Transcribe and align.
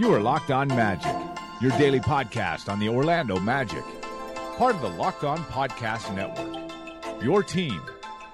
You 0.00 0.14
are 0.14 0.20
Locked 0.22 0.50
On 0.50 0.66
Magic, 0.68 1.14
your 1.60 1.72
daily 1.72 2.00
podcast 2.00 2.72
on 2.72 2.80
the 2.80 2.88
Orlando 2.88 3.38
Magic, 3.38 3.84
part 4.56 4.74
of 4.74 4.80
the 4.80 4.88
Locked 4.88 5.24
On 5.24 5.36
Podcast 5.36 6.14
Network. 6.14 7.22
Your 7.22 7.42
team 7.42 7.82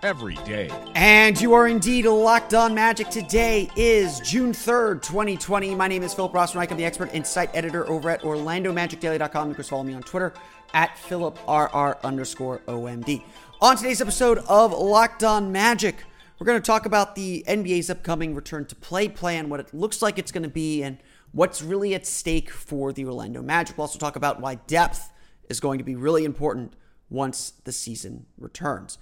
every 0.01 0.37
day. 0.47 0.71
And 0.95 1.41
you 1.41 1.55
are 1.55 1.67
indeed 1.67 2.07
locked 2.07 2.55
on 2.55 2.73
magic. 2.73 3.09
Today 3.09 3.69
is 3.75 4.21
June 4.21 4.53
3rd, 4.53 5.03
2020. 5.03 5.75
My 5.75 5.89
name 5.89 6.05
is 6.05 6.15
Philip 6.15 6.31
Rossman. 6.35 6.71
I'm 6.71 6.77
the 6.77 6.85
expert 6.85 7.11
and 7.13 7.27
site 7.27 7.51
editor 7.53 7.85
over 7.89 8.11
at 8.11 8.23
OrlandoMagicDaily.com. 8.23 9.49
You 9.49 9.55
can 9.57 9.65
follow 9.65 9.83
me 9.83 9.95
on 9.95 10.05
Twitter 10.05 10.35
at 10.73 10.97
PhilipRR 11.09 12.01
underscore 12.05 12.61
OMD. 12.69 13.25
On 13.61 13.77
today's 13.77 14.01
episode 14.01 14.39
of 14.47 14.73
Locked 14.73 15.25
On 15.25 15.51
Magic, 15.51 16.05
we're 16.39 16.47
going 16.47 16.63
to 16.63 16.65
talk 16.65 16.87
about 16.87 17.17
the 17.17 17.45
NBA's 17.49 17.91
upcoming 17.91 18.37
return 18.37 18.67
to 18.67 18.77
play 18.77 19.09
plan, 19.09 19.49
what 19.49 19.59
it 19.59 19.75
looks 19.75 20.01
like 20.01 20.17
it's 20.17 20.31
going 20.31 20.45
to 20.45 20.49
be, 20.49 20.85
and 20.85 20.99
what's 21.37 21.61
really 21.61 21.95
at 21.95 22.07
stake 22.07 22.51
for 22.51 22.95
the 22.95 23.05
Orlando 23.05 23.43
Magic. 23.43 23.77
We'll 23.77 23.83
also 23.83 23.99
talk 23.99 24.17
about 24.17 24.41
why 24.41 24.55
depth 24.55 25.13
is 25.51 25.61
going 25.61 25.77
to 25.77 25.85
be 25.85 25.95
really 25.95 26.25
important 26.25 26.73
once 27.11 27.53
the 27.65 27.73
season 27.73 28.25
returns. 28.39 28.97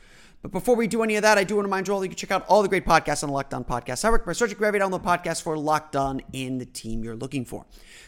But 0.44 0.52
before 0.52 0.76
we 0.76 0.86
do 0.86 1.02
any 1.02 1.16
of 1.16 1.22
that, 1.22 1.38
I 1.38 1.44
do 1.44 1.56
want 1.56 1.64
to 1.64 1.68
remind 1.68 1.88
you 1.88 1.94
all 1.94 2.00
that 2.00 2.04
you 2.04 2.10
can 2.10 2.18
check 2.18 2.30
out 2.30 2.44
all 2.48 2.62
the 2.62 2.68
great 2.68 2.84
podcasts 2.84 3.22
on 3.22 3.30
the 3.30 3.32
Locked 3.32 3.54
On 3.54 3.64
Podcast 3.64 4.04
Network 4.04 4.26
by 4.26 4.34
searching 4.34 4.58
Gravity 4.58 4.84
you 4.84 4.90
download 4.90 5.02
podcast 5.02 5.40
for 5.40 5.56
Locked 5.56 5.96
On 5.96 6.20
in 6.34 6.58
the 6.58 6.66
team 6.66 7.02
you're 7.02 7.16
looking 7.16 7.46
for. 7.46 7.64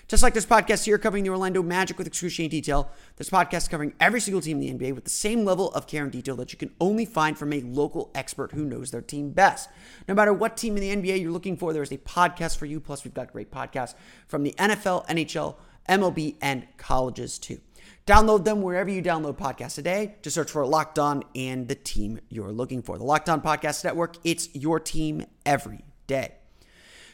Just 0.07 0.23
like 0.23 0.35
this 0.35 0.45
podcast 0.45 0.85
here 0.85 0.99
covering 0.99 1.25
the 1.25 1.31
Orlando 1.31 1.63
Magic 1.63 1.97
with 1.97 2.07
excruciating 2.07 2.51
detail, 2.51 2.91
this 3.17 3.31
podcast 3.31 3.71
covering 3.71 3.95
every 4.01 4.21
single 4.21 4.43
team 4.43 4.61
in 4.61 4.77
the 4.77 4.87
NBA 4.87 4.95
with 4.95 5.05
the 5.05 5.11
same 5.11 5.47
level 5.47 5.73
of 5.73 5.87
care 5.87 6.03
and 6.03 6.13
detail 6.13 6.37
that 6.37 6.53
you 6.53 6.59
can 6.59 6.75
only 6.79 7.07
find 7.07 7.39
from 7.39 7.55
a 7.55 7.63
local 7.63 8.11
expert 8.15 8.53
who 8.53 8.67
knows 8.67 8.91
their 8.91 9.01
team 9.01 9.31
best. 9.31 9.71
No 10.07 10.15
matter 10.15 10.35
what 10.35 10.59
team 10.59 10.77
in 10.77 10.83
the 10.83 11.11
NBA 11.11 11.23
you're 11.23 11.33
looking 11.33 11.57
for, 11.57 11.73
there 11.73 11.83
is 11.83 11.91
a 11.91 11.97
podcast 11.97 12.59
for 12.59 12.67
you. 12.67 12.81
Plus, 12.81 13.03
we've 13.03 13.15
got 13.15 13.33
great 13.33 13.51
podcasts 13.51 13.95
from 14.27 14.43
the 14.43 14.55
NFL, 14.59 15.07
NHL, 15.07 15.55
MLB, 15.89 16.37
and 16.43 16.67
colleges 16.77 17.39
too. 17.39 17.61
Download 18.07 18.45
them 18.45 18.63
wherever 18.63 18.89
you 18.89 19.03
download 19.03 19.37
podcasts 19.37 19.75
today. 19.75 20.15
Just 20.23 20.35
search 20.35 20.51
for 20.51 20.65
Locked 20.65 20.99
On 20.99 21.25
and 21.35 21.67
the 21.67 21.75
team 21.75 22.21
you're 22.29 22.53
looking 22.53 22.83
for. 22.83 22.99
The 22.99 23.05
Locked 23.05 23.29
On 23.29 23.41
Podcast 23.41 23.83
Network, 23.83 24.17
it's 24.23 24.55
your 24.55 24.79
team 24.79 25.25
every 25.45 25.85
day. 26.07 26.35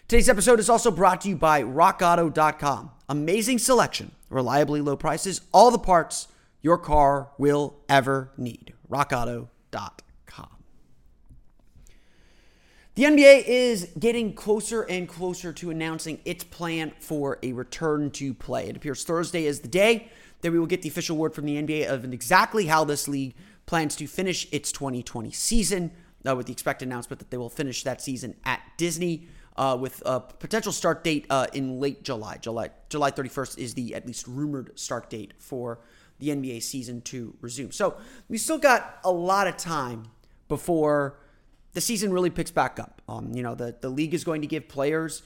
Today's 0.06 0.28
episode 0.28 0.60
is 0.60 0.68
also 0.68 0.90
brought 0.90 1.22
to 1.22 1.30
you 1.30 1.36
by 1.36 1.62
RockAuto.com. 1.62 2.90
Amazing 3.08 3.58
selection, 3.58 4.12
reliably 4.28 4.82
low 4.82 4.96
prices, 4.96 5.40
all 5.52 5.70
the 5.70 5.78
parts 5.78 6.28
your 6.60 6.76
car 6.76 7.30
will 7.38 7.78
ever 7.88 8.30
need. 8.36 8.74
RockAuto.com. 8.90 9.48
The 12.94 13.04
NBA 13.04 13.44
is 13.46 13.88
getting 13.98 14.34
closer 14.34 14.82
and 14.82 15.08
closer 15.08 15.50
to 15.54 15.70
announcing 15.70 16.20
its 16.26 16.44
plan 16.44 16.92
for 17.00 17.38
a 17.42 17.54
return 17.54 18.10
to 18.10 18.34
play. 18.34 18.68
It 18.68 18.76
appears 18.76 19.02
Thursday 19.02 19.46
is 19.46 19.60
the 19.60 19.68
day 19.68 20.10
that 20.42 20.52
we 20.52 20.58
will 20.58 20.66
get 20.66 20.82
the 20.82 20.88
official 20.88 21.16
word 21.16 21.34
from 21.34 21.46
the 21.46 21.56
NBA 21.56 21.88
of 21.88 22.04
exactly 22.12 22.66
how 22.66 22.84
this 22.84 23.08
league 23.08 23.34
plans 23.66 23.96
to 23.96 24.06
finish 24.06 24.46
its 24.52 24.70
2020 24.72 25.30
season, 25.30 25.92
uh, 26.28 26.36
with 26.36 26.46
the 26.46 26.52
expected 26.52 26.86
announcement 26.86 27.18
that 27.20 27.30
they 27.30 27.36
will 27.36 27.50
finish 27.50 27.82
that 27.84 28.00
season 28.02 28.34
at 28.44 28.60
Disney. 28.76 29.28
Uh, 29.54 29.76
with 29.78 30.02
a 30.06 30.18
potential 30.18 30.72
start 30.72 31.04
date 31.04 31.26
uh, 31.28 31.46
in 31.52 31.78
late 31.78 32.02
July. 32.02 32.38
July 32.40 32.70
July 32.88 33.10
31st 33.10 33.58
is 33.58 33.74
the 33.74 33.94
at 33.94 34.06
least 34.06 34.26
rumored 34.26 34.70
start 34.78 35.10
date 35.10 35.34
for 35.38 35.78
the 36.20 36.28
NBA 36.28 36.62
season 36.62 37.02
to 37.02 37.34
resume. 37.42 37.70
So 37.70 37.96
we 38.30 38.38
still 38.38 38.56
got 38.56 38.98
a 39.04 39.12
lot 39.12 39.46
of 39.46 39.58
time 39.58 40.06
before 40.48 41.18
the 41.74 41.80
season 41.80 42.12
really 42.12 42.30
picks 42.30 42.50
back 42.50 42.80
up. 42.80 43.02
Um, 43.08 43.34
you 43.34 43.42
know, 43.42 43.54
the, 43.54 43.76
the 43.80 43.90
league 43.90 44.14
is 44.14 44.24
going 44.24 44.40
to 44.40 44.46
give 44.46 44.68
players 44.68 45.22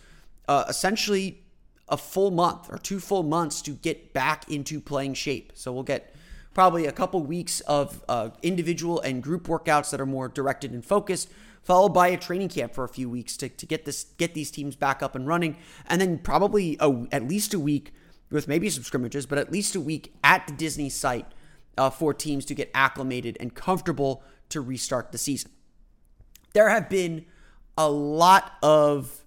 uh, 0.49 0.65
essentially 0.69 1.43
a 1.89 1.97
full 1.97 2.31
month 2.31 2.69
or 2.71 2.79
two 2.79 3.01
full 3.01 3.23
months 3.23 3.63
to 3.63 3.73
get 3.73 4.13
back 4.13 4.51
into 4.51 4.81
playing 4.81 5.15
shape. 5.15 5.53
So 5.55 5.73
we'll 5.73 5.85
get 5.85 6.15
probably 6.53 6.87
a 6.87 6.93
couple 6.93 7.23
weeks 7.23 7.61
of 7.61 8.03
uh, 8.09 8.31
individual 8.43 9.01
and 9.01 9.23
group 9.23 9.47
workouts 9.47 9.91
that 9.91 10.01
are 10.01 10.07
more 10.07 10.29
directed 10.29 10.73
and 10.73 10.85
focused, 10.85 11.31
followed 11.63 11.91
by 11.91 12.09
a 12.09 12.17
training 12.17 12.49
camp 12.49 12.75
for 12.75 12.83
a 12.83 12.89
few 12.89 13.11
weeks 13.11 13.37
to, 13.37 13.49
to 13.49 13.67
get 13.67 13.85
this 13.85 14.05
get 14.17 14.35
these 14.35 14.51
teams 14.51 14.75
back 14.75 15.03
up 15.03 15.15
and 15.15 15.27
running, 15.27 15.57
and 15.87 16.01
then 16.01 16.19
probably 16.19 16.77
a, 16.81 17.07
at 17.13 17.29
least 17.29 17.55
a 17.55 17.61
week 17.61 17.93
with 18.31 18.49
maybe 18.49 18.69
some 18.71 18.83
scrimmages, 18.83 19.27
but 19.27 19.39
at 19.39 19.53
least 19.53 19.77
a 19.77 19.81
week 19.81 20.15
at 20.25 20.47
the 20.47 20.53
Disney 20.53 20.89
site 20.89 21.27
uh, 21.79 21.91
for 21.91 22.13
teams 22.13 22.45
to 22.47 22.55
get 22.55 22.71
acclimated 22.75 23.37
and 23.39 23.55
comfortable 23.55 24.25
to 24.49 24.61
restart 24.61 25.13
the 25.13 25.19
season. 25.19 25.51
There 26.53 26.69
have 26.69 26.89
been 26.89 27.27
a 27.77 27.91
lot 27.91 28.53
of 28.63 29.26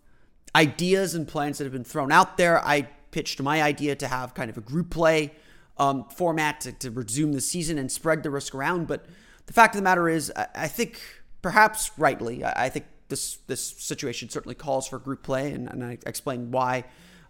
ideas 0.55 1.15
and 1.15 1.27
plans 1.27 1.57
that 1.57 1.65
have 1.65 1.73
been 1.73 1.83
thrown 1.83 2.11
out 2.11 2.37
there. 2.37 2.63
I 2.65 2.87
pitched 3.11 3.41
my 3.41 3.61
idea 3.61 3.95
to 3.95 4.07
have 4.07 4.33
kind 4.33 4.49
of 4.49 4.57
a 4.57 4.61
group 4.61 4.89
play 4.89 5.33
um, 5.77 6.05
format 6.09 6.61
to, 6.61 6.71
to, 6.73 6.91
resume 6.91 7.31
the 7.31 7.41
season 7.41 7.77
and 7.77 7.91
spread 7.91 8.23
the 8.23 8.29
risk 8.29 8.53
around. 8.53 8.87
But 8.87 9.05
the 9.45 9.53
fact 9.53 9.75
of 9.75 9.79
the 9.79 9.83
matter 9.83 10.09
is, 10.09 10.31
I, 10.35 10.47
I 10.55 10.67
think 10.67 10.99
perhaps 11.41 11.91
rightly, 11.97 12.43
I, 12.43 12.65
I, 12.65 12.69
think 12.69 12.85
this 13.07 13.37
this 13.47 13.61
situation 13.61 14.29
certainly 14.29 14.55
calls 14.55 14.87
for 14.87 14.99
group 14.99 15.23
play, 15.23 15.51
and, 15.53 15.69
and 15.69 15.83
I 15.83 15.97
explained 16.05 16.51
why 16.51 16.83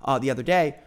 uh, 0.04 0.18
the 0.18 0.32
other 0.32 0.44
day. 0.44 0.80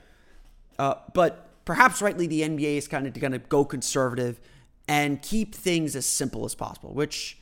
Uh, 0.79 0.95
but 1.15 1.49
perhaps 1.65 2.03
rightly, 2.03 2.27
the 2.27 2.43
NBA 2.43 2.79
is 2.79 2.89
kind 2.89 3.07
of 3.07 3.15
going 3.15 3.33
to 3.33 3.39
go 3.39 3.65
conservative 3.65 4.41
and 4.89 5.23
keep 5.23 5.55
things 5.55 5.95
as 5.95 6.05
simple 6.05 6.45
as 6.45 6.57
possible, 6.57 6.93
which 6.93 7.39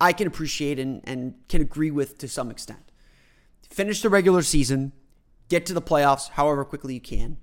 I 0.00 0.12
can 0.12 0.28
appreciate 0.28 0.78
and, 0.78 1.00
and 1.04 1.34
can 1.48 1.60
agree 1.60 1.90
with 1.90 2.18
to 2.18 2.28
some 2.28 2.50
extent 2.50 2.92
finish 3.74 4.00
the 4.02 4.08
regular 4.08 4.42
season, 4.42 4.92
get 5.48 5.66
to 5.66 5.74
the 5.74 5.82
playoffs 5.82 6.30
however 6.30 6.64
quickly 6.64 6.94
you 6.94 7.00
can, 7.00 7.36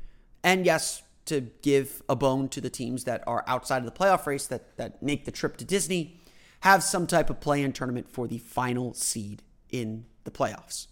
and 0.44 0.66
yes, 0.66 1.04
to 1.26 1.42
give 1.62 2.02
a 2.10 2.16
bone 2.16 2.50
to 2.50 2.62
the 2.62 2.70
teams 2.70 3.04
that 3.04 3.24
are 3.28 3.44
outside 3.48 3.80
of 3.80 3.86
the 3.86 3.92
playoff 3.92 4.26
race 4.26 4.48
that, 4.48 4.76
that 4.78 5.04
make 5.04 5.26
the 5.26 5.32
trip 5.32 5.58
to 5.58 5.66
Disney, 5.66 6.20
have 6.62 6.84
some 6.84 7.06
type 7.06 7.30
of 7.30 7.40
play 7.40 7.62
in 7.62 7.74
tournament 7.74 8.10
for 8.10 8.28
the 8.28 8.38
final 8.38 8.94
seed 8.94 9.44
in 9.70 10.06
the 10.24 10.32
playoffs. 10.32 10.88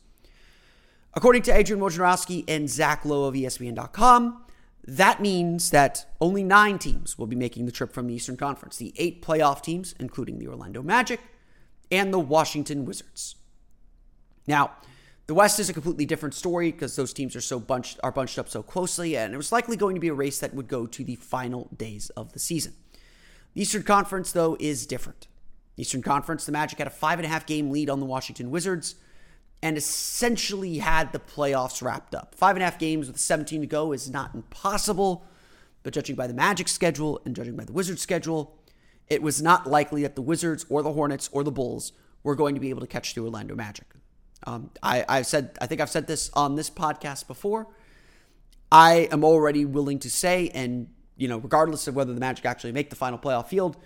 According 1.13 1.41
to 1.43 1.55
Adrian 1.55 1.81
Wojnarowski 1.81 2.43
and 2.47 2.69
Zach 2.69 3.05
Lowe 3.05 3.25
of 3.25 3.33
ESPN.com, 3.33 4.45
that 4.85 5.21
means 5.21 5.71
that 5.71 6.05
only 6.21 6.43
nine 6.43 6.79
teams 6.79 7.17
will 7.17 7.27
be 7.27 7.35
making 7.35 7.65
the 7.65 7.71
trip 7.71 7.91
from 7.91 8.07
the 8.07 8.13
Eastern 8.13 8.37
Conference 8.37 8.77
the 8.77 8.93
eight 8.97 9.21
playoff 9.21 9.61
teams, 9.61 9.95
including 9.99 10.39
the 10.39 10.47
Orlando 10.47 10.81
Magic 10.81 11.19
and 11.91 12.13
the 12.13 12.19
Washington 12.19 12.85
Wizards. 12.85 13.35
Now, 14.47 14.71
the 15.29 15.35
West 15.35 15.59
is 15.59 15.69
a 15.69 15.73
completely 15.73 16.07
different 16.07 16.33
story 16.33 16.71
because 16.71 16.95
those 16.95 17.13
teams 17.13 17.35
are 17.35 17.41
so 17.41 17.59
bunched 17.59 17.99
are 18.01 18.11
bunched 18.11 18.39
up 18.39 18.49
so 18.49 18.63
closely, 18.63 19.15
and 19.15 19.31
it 19.31 19.37
was 19.37 19.51
likely 19.51 19.77
going 19.77 19.93
to 19.93 20.01
be 20.01 20.07
a 20.07 20.13
race 20.13 20.39
that 20.39 20.55
would 20.55 20.67
go 20.67 20.87
to 20.87 21.03
the 21.03 21.13
final 21.17 21.69
days 21.77 22.09
of 22.17 22.33
the 22.33 22.39
season. 22.39 22.73
The 23.53 23.61
Eastern 23.61 23.83
Conference, 23.83 24.31
though, 24.31 24.57
is 24.59 24.87
different. 24.87 25.27
Eastern 25.77 26.01
Conference, 26.01 26.47
the 26.47 26.51
Magic 26.51 26.79
had 26.79 26.87
a 26.87 26.89
five 26.89 27.19
and 27.19 27.27
a 27.27 27.29
half 27.29 27.45
game 27.45 27.69
lead 27.69 27.91
on 27.91 27.99
the 27.99 28.07
Washington 28.07 28.49
Wizards 28.49 28.95
and 29.61 29.77
essentially 29.77 30.79
had 30.79 31.11
the 31.11 31.19
playoffs 31.19 31.83
wrapped 31.83 32.15
up. 32.15 32.33
Five 32.33 32.55
and 32.55 32.63
a 32.63 32.65
half 32.65 32.79
games 32.79 33.05
with 33.05 33.19
17 33.19 33.61
to 33.61 33.67
go 33.67 33.91
is 33.91 34.09
not 34.09 34.33
impossible, 34.33 35.27
but 35.83 35.93
judging 35.93 36.15
by 36.15 36.25
the 36.25 36.33
Magic 36.33 36.67
schedule 36.67 37.21
and 37.23 37.35
judging 37.35 37.55
by 37.55 37.65
the 37.65 37.73
Wizards 37.73 38.01
schedule, 38.01 38.57
it 39.07 39.21
was 39.21 39.43
not 39.43 39.67
likely 39.67 40.01
that 40.01 40.15
the 40.15 40.23
Wizards 40.23 40.65
or 40.71 40.81
the 40.81 40.93
Hornets 40.93 41.29
or 41.31 41.43
the 41.43 41.51
Bulls 41.51 41.91
were 42.23 42.35
going 42.35 42.55
to 42.55 42.61
be 42.61 42.71
able 42.71 42.81
to 42.81 42.87
catch 42.87 43.13
the 43.13 43.21
Orlando 43.21 43.53
Magic. 43.53 43.85
Um, 44.45 44.71
I, 44.81 45.05
I've 45.07 45.25
said, 45.25 45.57
I 45.61 45.67
think 45.67 45.81
I've 45.81 45.89
said 45.89 46.07
this 46.07 46.29
on 46.33 46.55
this 46.55 46.69
podcast 46.69 47.27
before. 47.27 47.67
I 48.71 49.09
am 49.11 49.23
already 49.23 49.65
willing 49.65 49.99
to 49.99 50.09
say, 50.09 50.49
and 50.53 50.87
you 51.17 51.27
know, 51.27 51.37
regardless 51.37 51.87
of 51.87 51.95
whether 51.95 52.13
the 52.13 52.19
Magic 52.19 52.45
actually 52.45 52.71
make 52.71 52.89
the 52.89 52.95
final 52.95 53.17
playoff 53.17 53.47
field, 53.47 53.77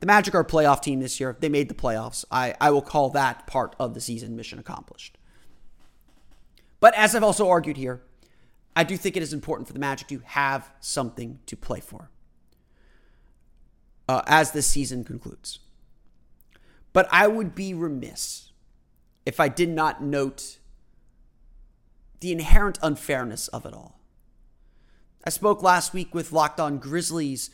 the 0.00 0.06
Magic 0.06 0.34
are 0.34 0.40
a 0.40 0.46
playoff 0.46 0.82
team 0.82 1.00
this 1.00 1.18
year. 1.18 1.36
They 1.38 1.48
made 1.48 1.68
the 1.68 1.74
playoffs. 1.74 2.24
I, 2.30 2.54
I 2.60 2.70
will 2.70 2.82
call 2.82 3.10
that 3.10 3.46
part 3.46 3.74
of 3.78 3.94
the 3.94 4.00
season 4.00 4.36
mission 4.36 4.58
accomplished. 4.58 5.18
But 6.80 6.94
as 6.94 7.14
I've 7.14 7.24
also 7.24 7.48
argued 7.48 7.78
here, 7.78 8.02
I 8.76 8.84
do 8.84 8.96
think 8.96 9.16
it 9.16 9.22
is 9.22 9.32
important 9.32 9.66
for 9.66 9.72
the 9.72 9.78
Magic 9.78 10.06
to 10.08 10.20
have 10.24 10.70
something 10.80 11.40
to 11.46 11.56
play 11.56 11.80
for 11.80 12.10
uh, 14.08 14.22
as 14.26 14.52
the 14.52 14.62
season 14.62 15.02
concludes. 15.02 15.60
But 16.92 17.08
I 17.10 17.26
would 17.26 17.54
be 17.54 17.74
remiss 17.74 18.52
if 19.26 19.40
I 19.40 19.48
did 19.48 19.68
not 19.68 20.02
note 20.02 20.58
the 22.20 22.32
inherent 22.32 22.78
unfairness 22.80 23.48
of 23.48 23.66
it 23.66 23.74
all. 23.74 24.00
I 25.24 25.30
spoke 25.30 25.62
last 25.62 25.92
week 25.92 26.14
with 26.14 26.32
Locked 26.32 26.60
On 26.60 26.78
Grizzlies 26.78 27.50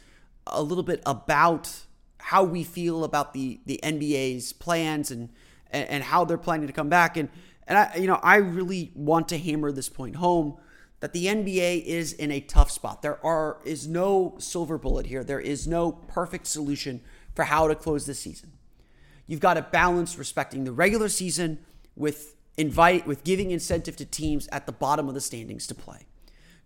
a 0.47 0.63
little 0.63 0.85
bit 0.85 1.03
about 1.07 1.85
how 2.19 2.45
we 2.45 2.63
feel 2.63 3.03
about 3.03 3.33
the 3.33 3.61
the 3.67 3.81
NBA's 3.83 4.53
plans 4.53 5.11
and 5.11 5.31
and, 5.71 6.05
how 6.05 6.27
they're 6.27 6.37
planning 6.37 6.67
to 6.67 6.73
come 6.73 6.91
back 6.91 7.17
and 7.17 7.31
and 7.67 7.79
I 7.79 7.97
you 7.97 8.07
know 8.07 8.21
I 8.23 8.37
really 8.37 8.93
want 8.95 9.29
to 9.29 9.39
hammer 9.39 9.73
this 9.73 9.89
point 9.89 10.17
home 10.17 10.59
that 11.01 11.13
the 11.13 11.27
NBA 11.27 11.85
is 11.85 12.13
in 12.13 12.31
a 12.31 12.41
tough 12.41 12.71
spot. 12.71 13.03
There 13.03 13.25
are 13.25 13.59
is 13.65 13.89
no 13.89 14.37
silver 14.39 14.79
bullet 14.79 15.07
here. 15.07 15.25
There 15.25 15.41
is 15.41 15.67
no 15.67 15.93
perfect 15.93 16.47
solution 16.47 17.01
for 17.35 17.45
how 17.45 17.67
to 17.67 17.75
close 17.75 18.07
the 18.07 18.15
season. 18.15 18.53
You've 19.27 19.41
got 19.41 19.55
to 19.55 19.63
balance 19.63 20.19
respecting 20.19 20.65
the 20.65 20.73
regular 20.73 21.09
season 21.09 21.59
with 21.97 22.35
invite 22.57 23.07
with 23.07 23.25
giving 23.25 23.51
incentive 23.51 23.97
to 23.97 24.05
teams 24.05 24.49
at 24.49 24.67
the 24.67 24.73
bottom 24.73 25.09
of 25.09 25.15
the 25.15 25.21
standings 25.21 25.67
to 25.69 25.75
play. 25.75 26.07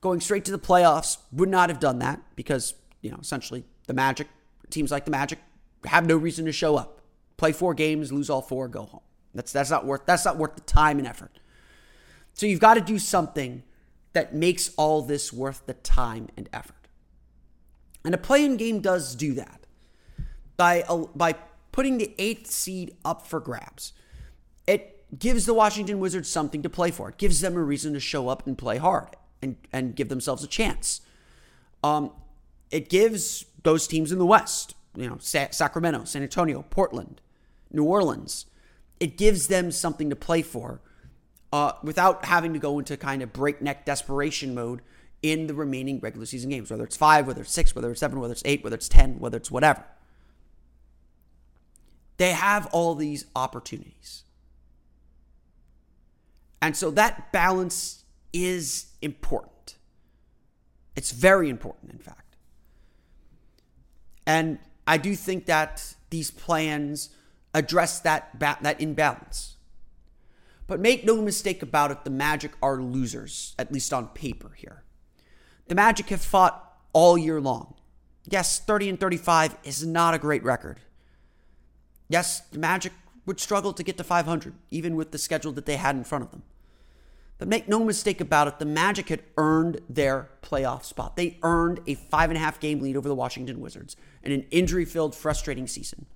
Going 0.00 0.20
straight 0.20 0.44
to 0.46 0.50
the 0.50 0.58
playoffs 0.58 1.18
would 1.32 1.48
not 1.48 1.68
have 1.68 1.80
done 1.80 1.98
that 2.00 2.20
because, 2.34 2.74
you 3.00 3.10
know, 3.10 3.18
essentially 3.20 3.64
the 3.86 3.94
Magic, 3.94 4.28
teams 4.70 4.90
like 4.90 5.04
the 5.04 5.10
Magic 5.10 5.38
have 5.84 6.06
no 6.06 6.16
reason 6.16 6.44
to 6.46 6.52
show 6.52 6.76
up. 6.76 7.00
Play 7.36 7.52
four 7.52 7.74
games, 7.74 8.12
lose 8.12 8.30
all 8.30 8.42
four, 8.42 8.68
go 8.68 8.84
home. 8.84 9.00
That's 9.34 9.52
that's 9.52 9.70
not 9.70 9.84
worth 9.84 10.06
that's 10.06 10.24
not 10.24 10.38
worth 10.38 10.54
the 10.54 10.62
time 10.62 10.98
and 10.98 11.06
effort. 11.06 11.38
So 12.34 12.46
you've 12.46 12.60
got 12.60 12.74
to 12.74 12.80
do 12.80 12.98
something 12.98 13.62
that 14.12 14.34
makes 14.34 14.70
all 14.76 15.02
this 15.02 15.32
worth 15.32 15.66
the 15.66 15.74
time 15.74 16.28
and 16.36 16.48
effort. 16.52 16.88
And 18.04 18.14
a 18.14 18.18
play-in 18.18 18.56
game 18.56 18.80
does 18.80 19.14
do 19.14 19.34
that 19.34 19.66
by 20.56 20.84
by 21.14 21.34
putting 21.76 21.99
the 21.99 22.14
eighth 22.17 22.50
seed 22.50 22.96
up 23.05 23.26
for 23.26 23.38
grabs. 23.38 23.93
It 24.67 25.05
gives 25.19 25.44
the 25.44 25.52
Washington 25.52 26.00
Wizards 26.00 26.26
something 26.26 26.62
to 26.62 26.70
play 26.70 26.90
for. 26.90 27.11
It 27.11 27.19
gives 27.19 27.43
them 27.43 27.55
a 27.55 27.62
reason 27.62 27.93
to 27.93 28.00
show 28.00 28.31
up 28.31 28.46
and 28.46 28.56
play 28.56 28.78
hard 28.78 29.11
and, 29.43 29.56
and 29.75 29.94
give 29.94 30.08
themselves 30.08 30.43
a 30.43 30.46
chance. 30.46 31.02
Um, 31.84 32.12
it 32.70 32.88
gives 32.88 33.44
those 33.62 33.87
teams 33.87 34.11
in 34.11 34.19
the 34.19 34.25
West, 34.25 34.75
you 34.96 35.06
know, 35.06 35.19
Sa- 35.20 35.49
Sacramento, 35.50 36.05
San 36.05 36.23
Antonio, 36.23 36.64
Portland, 36.70 37.20
New 37.70 37.84
Orleans, 37.84 38.46
it 38.99 39.19
gives 39.19 39.49
them 39.49 39.70
something 39.70 40.08
to 40.08 40.17
play 40.17 40.40
for 40.40 40.81
uh, 41.52 41.73
without 41.82 42.25
having 42.25 42.55
to 42.55 42.58
go 42.58 42.78
into 42.78 42.96
kind 42.96 43.20
of 43.20 43.34
breakneck 43.34 43.84
desperation 43.84 44.55
mode 44.55 44.81
in 45.20 45.46
the 45.46 45.52
remaining 45.52 46.00
regular 46.00 46.25
season 46.25 46.49
games, 46.49 46.70
whether 46.70 46.84
it's 46.84 46.96
five, 46.96 47.26
whether 47.26 47.43
it's 47.43 47.52
six, 47.52 47.75
whether 47.75 47.90
it's 47.90 48.00
seven, 48.00 48.19
whether 48.19 48.32
it's 48.32 48.43
eight, 48.46 48.64
whether 48.64 48.76
it's 48.76 48.88
10, 48.88 49.19
whether 49.19 49.37
it's 49.37 49.50
whatever. 49.50 49.84
They 52.16 52.32
have 52.32 52.66
all 52.66 52.94
these 52.94 53.26
opportunities. 53.34 54.24
And 56.62 56.76
so 56.76 56.90
that 56.92 57.32
balance 57.32 58.04
is 58.32 58.86
important. 59.02 59.76
It's 60.96 61.10
very 61.10 61.50
important, 61.50 61.92
in 61.92 61.98
fact. 61.98 62.36
And 64.26 64.58
I 64.86 64.96
do 64.96 65.14
think 65.14 65.46
that 65.46 65.94
these 66.10 66.30
plans 66.30 67.10
address 67.54 68.00
that, 68.00 68.38
that 68.40 68.80
imbalance. 68.80 69.56
But 70.66 70.80
make 70.80 71.04
no 71.04 71.22
mistake 71.22 71.62
about 71.62 71.90
it, 71.90 72.04
the 72.04 72.10
Magic 72.10 72.52
are 72.60 72.82
losers, 72.82 73.54
at 73.58 73.72
least 73.72 73.92
on 73.92 74.08
paper 74.08 74.50
here. 74.56 74.82
The 75.68 75.74
Magic 75.74 76.08
have 76.08 76.20
fought 76.20 76.78
all 76.92 77.16
year 77.16 77.40
long. 77.40 77.74
Yes, 78.24 78.58
30 78.58 78.90
and 78.90 79.00
35 79.00 79.56
is 79.62 79.86
not 79.86 80.14
a 80.14 80.18
great 80.18 80.42
record. 80.42 80.80
Yes, 82.08 82.40
the 82.40 82.58
Magic 82.58 82.92
would 83.24 83.40
struggle 83.40 83.72
to 83.72 83.82
get 83.82 83.96
to 83.96 84.04
500, 84.04 84.54
even 84.70 84.96
with 84.96 85.10
the 85.10 85.18
schedule 85.18 85.52
that 85.52 85.66
they 85.66 85.76
had 85.76 85.96
in 85.96 86.04
front 86.04 86.24
of 86.24 86.30
them. 86.30 86.42
But 87.38 87.48
make 87.48 87.68
no 87.68 87.84
mistake 87.84 88.20
about 88.20 88.48
it, 88.48 88.58
the 88.58 88.64
Magic 88.64 89.08
had 89.08 89.22
earned 89.36 89.80
their 89.88 90.30
playoff 90.42 90.84
spot. 90.84 91.16
They 91.16 91.38
earned 91.42 91.80
a 91.86 91.94
five 91.94 92.30
and 92.30 92.36
a 92.36 92.40
half 92.40 92.60
game 92.60 92.80
lead 92.80 92.96
over 92.96 93.08
the 93.08 93.14
Washington 93.14 93.60
Wizards 93.60 93.96
in 94.22 94.32
an 94.32 94.46
injury 94.50 94.84
filled, 94.84 95.14
frustrating 95.14 95.66
season. 95.66 96.06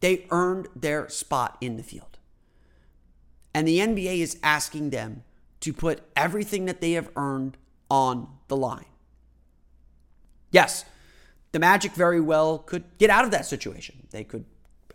They 0.00 0.26
earned 0.30 0.68
their 0.74 1.08
spot 1.08 1.58
in 1.60 1.76
the 1.76 1.82
field. 1.82 2.18
And 3.52 3.66
the 3.66 3.78
NBA 3.78 4.20
is 4.20 4.38
asking 4.42 4.90
them 4.90 5.24
to 5.60 5.72
put 5.72 6.02
everything 6.14 6.64
that 6.66 6.80
they 6.80 6.92
have 6.92 7.10
earned 7.16 7.56
on 7.90 8.28
the 8.46 8.56
line. 8.56 8.86
Yes, 10.50 10.84
the 11.52 11.58
Magic 11.58 11.92
very 11.92 12.20
well 12.20 12.58
could 12.58 12.84
get 12.98 13.10
out 13.10 13.24
of 13.24 13.32
that 13.32 13.44
situation. 13.44 14.06
They 14.10 14.24
could 14.24 14.44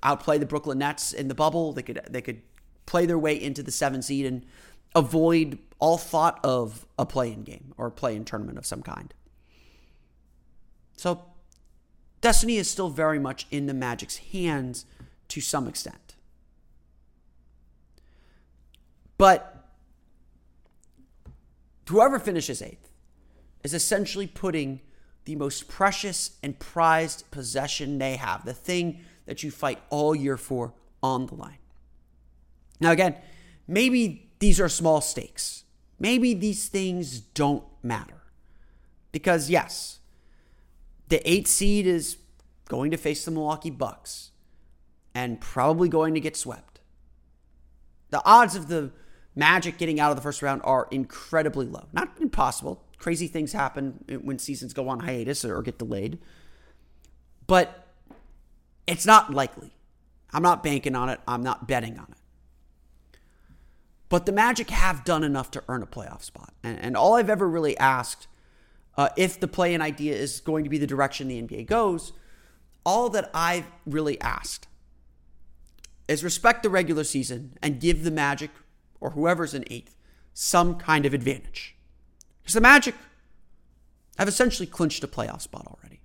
outplay 0.02 0.38
the 0.38 0.46
Brooklyn 0.46 0.80
Nets 0.80 1.14
in 1.14 1.28
the 1.28 1.36
bubble. 1.36 1.74
They 1.74 1.84
could 1.84 2.02
they 2.10 2.22
could 2.22 2.42
play 2.86 3.06
their 3.06 3.20
way 3.20 3.42
into 3.42 3.64
the 3.64 3.72
seven 3.72 4.02
seed 4.02 4.26
and 4.26 4.46
avoid 4.96 5.58
all 5.80 5.98
thought 5.98 6.40
of 6.44 6.86
a 6.98 7.06
play-in 7.06 7.44
game 7.44 7.74
or 7.78 7.88
a 7.88 7.92
play-in 7.92 8.26
tournament 8.26 8.58
of 8.58 8.66
some 8.66 8.82
kind. 8.84 9.14
So 10.96 11.24
destiny 12.22 12.58
is 12.58 12.70
still 12.70 12.90
very 12.90 13.20
much 13.20 13.48
in 13.52 13.66
the 13.66 13.74
Magic's 13.74 14.18
hands 14.18 14.86
to 15.30 15.42
some 15.42 15.68
extent. 15.68 16.16
But 19.18 19.70
whoever 21.90 22.20
finishes 22.20 22.62
eighth 22.62 22.90
is 23.64 23.74
essentially 23.74 24.28
putting 24.28 24.82
the 25.26 25.36
most 25.36 25.68
precious 25.68 26.38
and 26.44 26.60
prized 26.60 27.30
possession 27.32 27.98
they 27.98 28.18
have, 28.18 28.46
the 28.46 28.54
thing 28.54 29.00
that 29.26 29.44
you 29.44 29.52
fight 29.52 29.80
all 29.90 30.16
year 30.16 30.38
for, 30.38 30.74
on 31.02 31.26
the 31.28 31.36
line. 31.36 31.58
Now, 32.80 32.92
again, 32.92 33.16
maybe 33.68 34.30
these 34.40 34.60
are 34.60 34.70
small 34.70 35.02
stakes. 35.02 35.64
Maybe 36.00 36.34
these 36.34 36.68
things 36.68 37.20
don't 37.20 37.64
matter. 37.82 38.22
Because, 39.12 39.50
yes, 39.50 40.00
the 41.10 41.22
eight 41.30 41.48
seed 41.48 41.88
is 41.88 42.18
going 42.68 42.92
to 42.92 42.98
face 42.98 43.24
the 43.26 43.32
Milwaukee 43.32 43.70
Bucks 43.70 44.32
and 45.14 45.40
probably 45.40 45.88
going 45.88 46.14
to 46.16 46.20
get 46.20 46.36
swept. 46.36 46.80
The 48.10 48.22
odds 48.26 48.56
of 48.56 48.68
the 48.68 48.92
Magic 49.36 49.78
getting 49.80 50.00
out 50.00 50.12
of 50.12 50.16
the 50.16 50.22
first 50.22 50.44
round 50.44 50.62
are 50.64 50.88
incredibly 50.92 51.66
low. 51.66 51.88
Not 51.92 52.10
impossible. 52.22 52.84
Crazy 53.00 53.28
things 53.28 53.52
happen 53.52 54.04
when 54.22 54.38
seasons 54.38 54.74
go 54.74 54.90
on 54.90 55.00
hiatus 55.00 55.44
or 55.44 55.62
get 55.64 55.80
delayed. 55.80 56.20
But 57.48 57.83
it's 58.88 59.06
not 59.06 59.34
likely. 59.34 59.74
I'm 60.34 60.44
not 60.44 60.64
banking 60.64 60.96
on 60.96 61.10
it. 61.10 61.20
I'm 61.28 61.44
not 61.44 61.68
betting 61.68 61.98
on 61.98 62.08
it. 62.10 63.20
But 64.10 64.26
the 64.26 64.32
Magic 64.32 64.70
have 64.70 65.04
done 65.04 65.24
enough 65.24 65.52
to 65.52 65.64
earn 65.68 65.82
a 65.82 65.88
playoff 65.88 66.24
spot. 66.24 66.54
And, 66.64 66.80
and 66.80 66.98
all 66.98 67.16
I've 67.16 67.30
ever 67.30 67.48
really 67.48 67.78
asked, 67.78 68.28
uh, 68.98 69.10
if 69.18 69.40
the 69.40 69.48
play 69.48 69.74
in 69.74 69.82
idea 69.82 70.16
is 70.16 70.40
going 70.40 70.64
to 70.64 70.70
be 70.70 70.78
the 70.78 70.88
direction 70.88 71.28
the 71.28 71.42
NBA 71.42 71.66
goes, 71.66 72.14
all 72.86 73.10
that 73.10 73.30
I've 73.34 73.66
really 73.86 74.20
asked 74.22 74.68
is 76.08 76.24
respect 76.24 76.64
the 76.64 76.70
regular 76.70 77.04
season 77.04 77.58
and 77.62 77.80
give 77.80 78.04
the 78.04 78.12
Magic 78.12 78.52
or 79.00 79.12
whoever's 79.12 79.54
in 79.54 79.64
eighth 79.72 79.96
some 80.34 80.76
kind 80.76 81.06
of 81.06 81.14
advantage. 81.14 81.76
Because 82.42 82.56
the 82.56 82.62
Magic 82.62 82.96
have 84.18 84.28
essentially 84.28 84.68
clinched 84.68 85.04
a 85.04 85.08
playoff 85.08 85.42
spot 85.42 85.66
already. 85.66 86.02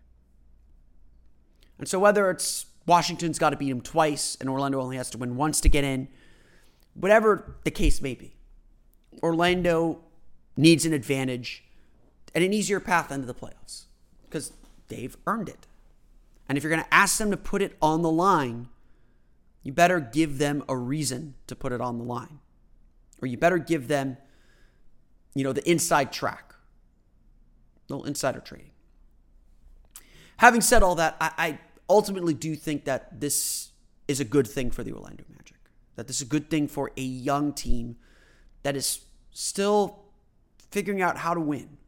And 1.79 1.89
so 1.89 1.99
whether 1.99 2.31
it's 2.31 2.67
Washington's 2.89 3.39
got 3.39 3.51
to 3.51 3.57
beat 3.57 3.69
them 3.69 3.83
twice 3.83 4.37
and 4.41 4.49
Orlando 4.49 4.81
only 4.81 4.97
has 4.97 5.11
to 5.11 5.19
win 5.19 5.37
once 5.37 5.61
to 5.61 5.69
get 5.69 5.85
in, 5.85 6.09
whatever 6.95 7.57
the 7.65 7.71
case 7.71 8.01
may 8.01 8.15
be, 8.15 8.35
Orlando 9.23 10.01
needs 10.57 10.85
an 10.85 10.93
advantage 10.93 11.65
and 12.35 12.43
an 12.43 12.53
easier 12.53 12.81
path 12.81 13.13
into 13.13 13.27
the 13.27 13.35
playoffs 13.35 13.85
because 14.25 14.53
they've 14.89 15.17
earned 15.27 15.49
it. 15.49 15.67
And 16.49 16.57
if 16.57 16.65
you're 16.65 16.71
going 16.71 16.83
to 16.83 16.95
ask 16.95 17.19
them 17.19 17.31
to 17.31 17.37
put 17.37 17.61
it 17.61 17.77
on 17.83 18.03
the 18.03 18.11
line, 18.11 18.69
you 19.63 19.73
better 19.73 20.01
give 20.01 20.39
them 20.39 20.65
a 20.69 20.77
reason 20.77 21.35
to 21.47 21.55
put 21.55 21.73
it 21.73 21.81
on 21.81 21.99
the 21.99 22.05
line 22.05 22.41
or 23.21 23.29
you 23.29 23.37
better 23.37 23.59
give 23.59 23.89
them, 23.89 24.17
you 25.35 25.45
know, 25.45 25.53
the 25.53 25.69
inside 25.69 26.13
track, 26.13 26.55
little 27.89 28.05
insider 28.07 28.41
trading. 28.41 28.71
Having 30.39 30.61
said 30.61 30.83
all 30.83 30.95
that, 30.95 31.17
I, 31.21 31.33
I 31.37 31.59
ultimately 31.89 32.35
do 32.35 32.55
think 32.55 32.85
that 32.85 33.21
this 33.21 33.71
is 34.07 34.21
a 34.21 34.25
good 34.25 34.47
thing 34.47 34.71
for 34.71 34.83
the 34.83 34.93
Orlando 34.93 35.25
Magic. 35.31 35.57
That 35.97 36.07
this 36.07 36.17
is 36.17 36.23
a 36.23 36.31
good 36.31 36.51
thing 36.51 36.69
for 36.69 36.93
a 36.97 37.03
young 37.03 37.53
team 37.53 37.97
that 38.63 38.77
is 38.77 39.01
still 39.31 40.05
figuring 40.71 41.03
out 41.03 41.19
how 41.19 41.35
to 41.35 41.41
win. 41.41 41.79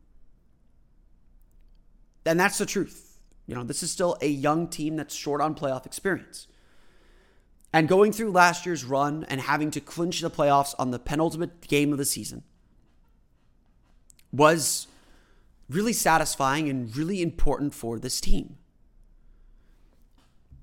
And 2.26 2.38
that's 2.38 2.58
the 2.58 2.66
truth. 2.66 3.18
You 3.46 3.54
know, 3.54 3.64
this 3.64 3.82
is 3.82 3.90
still 3.90 4.16
a 4.20 4.28
young 4.28 4.68
team 4.68 4.96
that's 4.96 5.14
short 5.14 5.40
on 5.40 5.54
playoff 5.54 5.86
experience. 5.86 6.46
And 7.72 7.88
going 7.88 8.12
through 8.12 8.30
last 8.32 8.66
year's 8.66 8.84
run 8.84 9.24
and 9.28 9.40
having 9.40 9.70
to 9.72 9.80
clinch 9.80 10.20
the 10.20 10.30
playoffs 10.30 10.74
on 10.78 10.90
the 10.90 10.98
penultimate 10.98 11.66
game 11.68 11.92
of 11.92 11.98
the 11.98 12.04
season, 12.04 12.42
was 14.32 14.86
really 15.68 15.92
satisfying 15.92 16.68
and 16.68 16.96
really 16.96 17.22
important 17.22 17.74
for 17.74 17.98
this 17.98 18.20
team. 18.20 18.56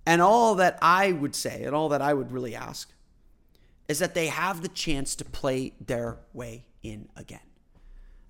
And 0.07 0.21
all 0.21 0.55
that 0.55 0.79
I 0.81 1.11
would 1.11 1.35
say, 1.35 1.63
and 1.65 1.75
all 1.75 1.89
that 1.89 2.01
I 2.01 2.13
would 2.13 2.31
really 2.31 2.55
ask, 2.55 2.89
is 3.89 3.99
that 3.99 4.13
they 4.13 4.27
have 4.27 4.61
the 4.61 4.69
chance 4.69 5.15
to 5.15 5.25
play 5.25 5.73
their 5.85 6.19
way 6.31 6.67
in 6.81 7.09
again. 7.17 7.41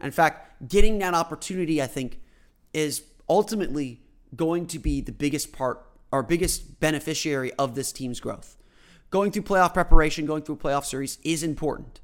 In 0.01 0.09
fact, 0.09 0.67
getting 0.67 0.97
that 0.97 1.13
opportunity, 1.13 1.79
I 1.79 1.85
think, 1.85 2.19
is 2.73 3.03
ultimately 3.29 4.01
going 4.35 4.65
to 4.67 4.79
be 4.79 5.01
the 5.01 5.11
biggest 5.11 5.51
part, 5.51 5.85
our 6.11 6.23
biggest 6.23 6.79
beneficiary 6.79 7.53
of 7.59 7.75
this 7.75 7.91
team's 7.91 8.19
growth. 8.19 8.57
Going 9.11 9.31
through 9.31 9.43
playoff 9.43 9.75
preparation, 9.75 10.25
going 10.25 10.41
through 10.41 10.55
a 10.55 10.57
playoff 10.57 10.83
series 10.83 11.19
is 11.23 11.43
important. 11.43 12.01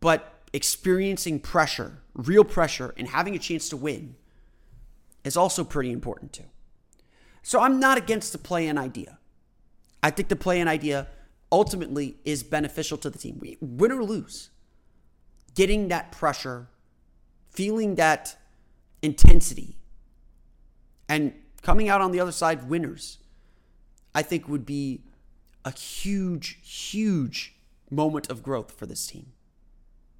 But 0.00 0.32
experiencing 0.54 1.40
pressure, 1.40 1.98
real 2.14 2.44
pressure, 2.44 2.94
and 2.96 3.08
having 3.08 3.34
a 3.34 3.38
chance 3.38 3.68
to 3.68 3.76
win 3.76 4.16
is 5.24 5.36
also 5.36 5.62
pretty 5.62 5.92
important 5.92 6.32
too. 6.32 6.44
So 7.42 7.60
I'm 7.60 7.80
not 7.80 7.98
against 7.98 8.32
the 8.32 8.38
play 8.38 8.66
in 8.66 8.76
idea. 8.78 9.18
I 10.02 10.10
think 10.10 10.28
the 10.28 10.36
play 10.36 10.60
in 10.60 10.68
idea 10.68 11.08
ultimately 11.50 12.16
is 12.24 12.42
beneficial 12.42 12.98
to 12.98 13.10
the 13.10 13.18
team. 13.18 13.40
Win 13.60 13.92
or 13.92 14.04
lose, 14.04 14.50
getting 15.54 15.88
that 15.88 16.12
pressure, 16.12 16.68
feeling 17.50 17.94
that 17.96 18.36
intensity, 19.02 19.76
and 21.08 21.32
coming 21.62 21.88
out 21.88 22.00
on 22.00 22.12
the 22.12 22.20
other 22.20 22.32
side 22.32 22.68
winners, 22.68 23.18
I 24.14 24.22
think 24.22 24.48
would 24.48 24.66
be 24.66 25.04
a 25.64 25.70
huge, 25.70 26.58
huge 26.62 27.54
moment 27.90 28.30
of 28.30 28.42
growth 28.42 28.72
for 28.72 28.86
this 28.86 29.06
team. 29.06 29.32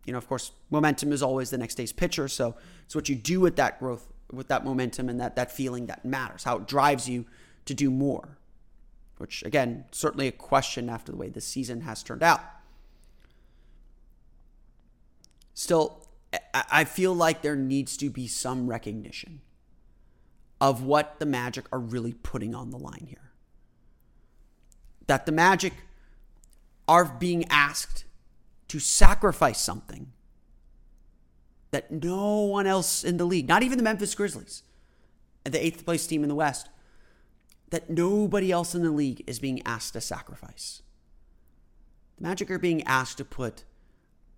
You 0.05 0.13
know, 0.13 0.19
of 0.19 0.27
course, 0.27 0.53
momentum 0.71 1.13
is 1.13 1.23
always 1.23 1.51
the 1.51 1.59
next 1.59 1.75
day's 1.75 1.93
pitcher. 1.93 2.29
So 2.29 2.55
it's 2.87 2.95
what 2.95 3.09
you 3.09 3.15
do 3.15 3.41
with 3.41 3.57
that 3.57 3.79
growth, 3.79 4.07
with 4.33 4.49
that 4.49 4.65
momentum 4.65 5.09
and 5.09 5.21
that, 5.21 5.37
that 5.37 5.51
feeling 5.51 5.87
that 5.87 6.05
matters, 6.05 6.45
how 6.45 6.59
it 6.59 6.67
drives 6.67 7.09
you 7.09 7.27
to 7.65 7.75
do 7.75 7.91
more. 7.91 8.39
Which, 9.19 9.43
again, 9.45 9.85
certainly 9.91 10.29
a 10.29 10.33
question 10.33 10.89
after 10.89 11.11
the 11.11 11.19
way 11.19 11.29
this 11.29 11.45
season 11.45 11.81
has 11.83 12.03
turned 12.03 12.23
out. 12.23 12.41
Still, 15.55 16.07
I 16.55 16.85
feel 16.85 17.15
like 17.15 17.43
there 17.43 17.57
needs 17.57 17.97
to 17.97 18.11
be 18.11 18.29
some 18.29 18.69
recognition 18.69 19.41
of 20.61 20.83
what 20.83 21.19
the 21.19 21.27
Magic 21.27 21.65
are 21.73 21.81
really 21.81 22.13
putting 22.13 22.55
on 22.55 22.71
the 22.71 22.79
line 22.79 23.07
here. 23.09 23.33
That 25.07 25.27
the 25.27 25.33
Magic 25.33 25.73
are 26.87 27.05
being 27.05 27.45
asked 27.51 28.05
to 28.69 28.79
sacrifice 28.79 29.61
something 29.61 30.13
that 31.71 31.91
no 31.91 32.41
one 32.41 32.67
else 32.67 33.05
in 33.05 33.17
the 33.17 33.25
league, 33.25 33.49
not 33.49 33.63
even 33.63 33.77
the 33.79 33.85
Memphis 33.85 34.15
Grizzlies, 34.15 34.63
the 35.45 35.65
eighth 35.65 35.85
place 35.85 36.07
team 36.07 36.23
in 36.23 36.29
the 36.29 36.35
West, 36.35 36.69
that 37.71 37.91
nobody 37.91 38.51
else 38.51 38.75
in 38.75 38.83
the 38.83 38.91
league 38.91 39.23
is 39.27 39.39
being 39.39 39.63
asked 39.67 39.93
to 39.93 40.01
sacrifice. 40.01 40.83
The 42.17 42.23
Magic 42.23 42.51
are 42.51 42.59
being 42.59 42.83
asked 42.85 43.19
to 43.19 43.25
put 43.25 43.65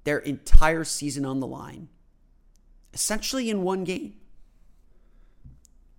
their 0.04 0.18
entire 0.18 0.84
season 0.84 1.24
on 1.24 1.40
the 1.40 1.46
line, 1.46 1.88
essentially 2.92 3.50
in 3.50 3.62
one 3.62 3.84
game, 3.84 4.14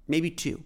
maybe 0.08 0.30
two. 0.30 0.64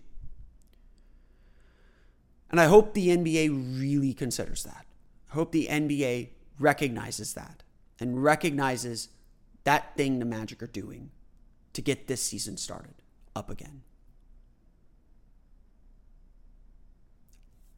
And 2.49 2.59
I 2.59 2.65
hope 2.65 2.93
the 2.93 3.09
NBA 3.09 3.79
really 3.79 4.13
considers 4.13 4.63
that. 4.63 4.85
I 5.31 5.35
hope 5.35 5.51
the 5.51 5.67
NBA 5.69 6.29
recognizes 6.59 7.33
that 7.33 7.63
and 7.99 8.23
recognizes 8.23 9.09
that 9.65 9.95
thing 9.97 10.19
the 10.19 10.25
Magic 10.25 10.63
are 10.63 10.67
doing 10.67 11.11
to 11.73 11.81
get 11.81 12.07
this 12.07 12.21
season 12.21 12.55
started 12.55 12.93
up 13.35 13.49
again. 13.49 13.81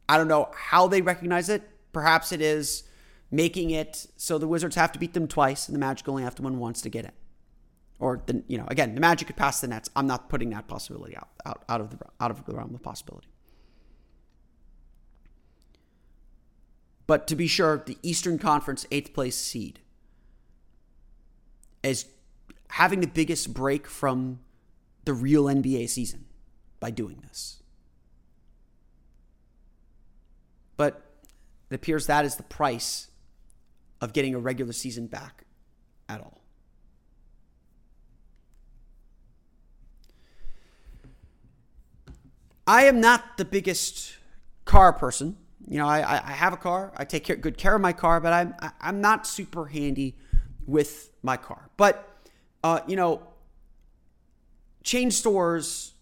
I 0.08 0.16
don't 0.16 0.28
know 0.28 0.50
how 0.54 0.86
they 0.86 1.02
recognize 1.02 1.48
it. 1.48 1.68
Perhaps 1.92 2.32
it 2.32 2.40
is 2.40 2.84
making 3.30 3.70
it 3.70 4.06
so 4.16 4.38
the 4.38 4.48
Wizards 4.48 4.76
have 4.76 4.92
to 4.92 4.98
beat 4.98 5.12
them 5.12 5.28
twice 5.28 5.68
and 5.68 5.74
the 5.74 5.78
Magic 5.78 6.08
only 6.08 6.22
have 6.22 6.34
to 6.36 6.42
win 6.42 6.58
once 6.58 6.80
to 6.82 6.88
get 6.88 7.04
it. 7.04 7.14
Or 7.98 8.22
the 8.26 8.44
you 8.46 8.56
know 8.56 8.66
again 8.68 8.94
the 8.94 9.00
Magic 9.00 9.26
could 9.26 9.36
pass 9.36 9.60
the 9.60 9.66
Nets. 9.66 9.90
I'm 9.96 10.06
not 10.06 10.28
putting 10.28 10.50
that 10.50 10.68
possibility 10.68 11.16
out 11.16 11.28
out, 11.44 11.64
out 11.68 11.80
of 11.80 11.90
the 11.90 11.98
out 12.20 12.30
of 12.30 12.44
the 12.46 12.54
realm 12.54 12.74
of 12.74 12.82
possibility. 12.82 13.28
But 17.06 17.26
to 17.26 17.34
be 17.34 17.46
sure, 17.46 17.82
the 17.84 17.98
Eastern 18.02 18.38
Conference 18.38 18.86
eighth 18.90 19.14
place 19.14 19.36
seed 19.36 19.80
is 21.82 22.06
having 22.70 23.00
the 23.00 23.06
biggest 23.06 23.54
break 23.54 23.86
from 23.86 24.40
the 25.04 25.12
real 25.12 25.44
NBA 25.44 25.88
season 25.88 26.26
by 26.80 26.90
doing 26.90 27.22
this. 27.26 27.62
But 30.76 31.02
it 31.70 31.74
appears 31.74 32.06
that 32.06 32.24
is 32.24 32.36
the 32.36 32.42
price 32.42 33.08
of 34.00 34.12
getting 34.12 34.34
a 34.34 34.38
regular 34.38 34.72
season 34.72 35.06
back 35.06 35.44
at 36.08 36.20
all. 36.20 36.40
I 42.66 42.84
am 42.84 43.00
not 43.00 43.38
the 43.38 43.46
biggest 43.46 44.18
car 44.66 44.92
person. 44.92 45.38
You 45.66 45.78
know, 45.78 45.86
I, 45.86 46.00
I 46.00 46.32
have 46.32 46.52
a 46.52 46.56
car. 46.56 46.92
I 46.96 47.04
take 47.04 47.24
care, 47.24 47.36
good 47.36 47.56
care 47.56 47.74
of 47.74 47.80
my 47.80 47.92
car, 47.92 48.20
but 48.20 48.32
I'm 48.32 48.54
I'm 48.80 49.00
not 49.00 49.26
super 49.26 49.66
handy 49.66 50.16
with 50.68 51.10
my 51.22 51.36
car. 51.36 51.70
But 51.76 52.08
uh, 52.62 52.80
you 52.86 52.94
know, 52.94 53.22
chain 54.84 55.10
stores 55.10 55.94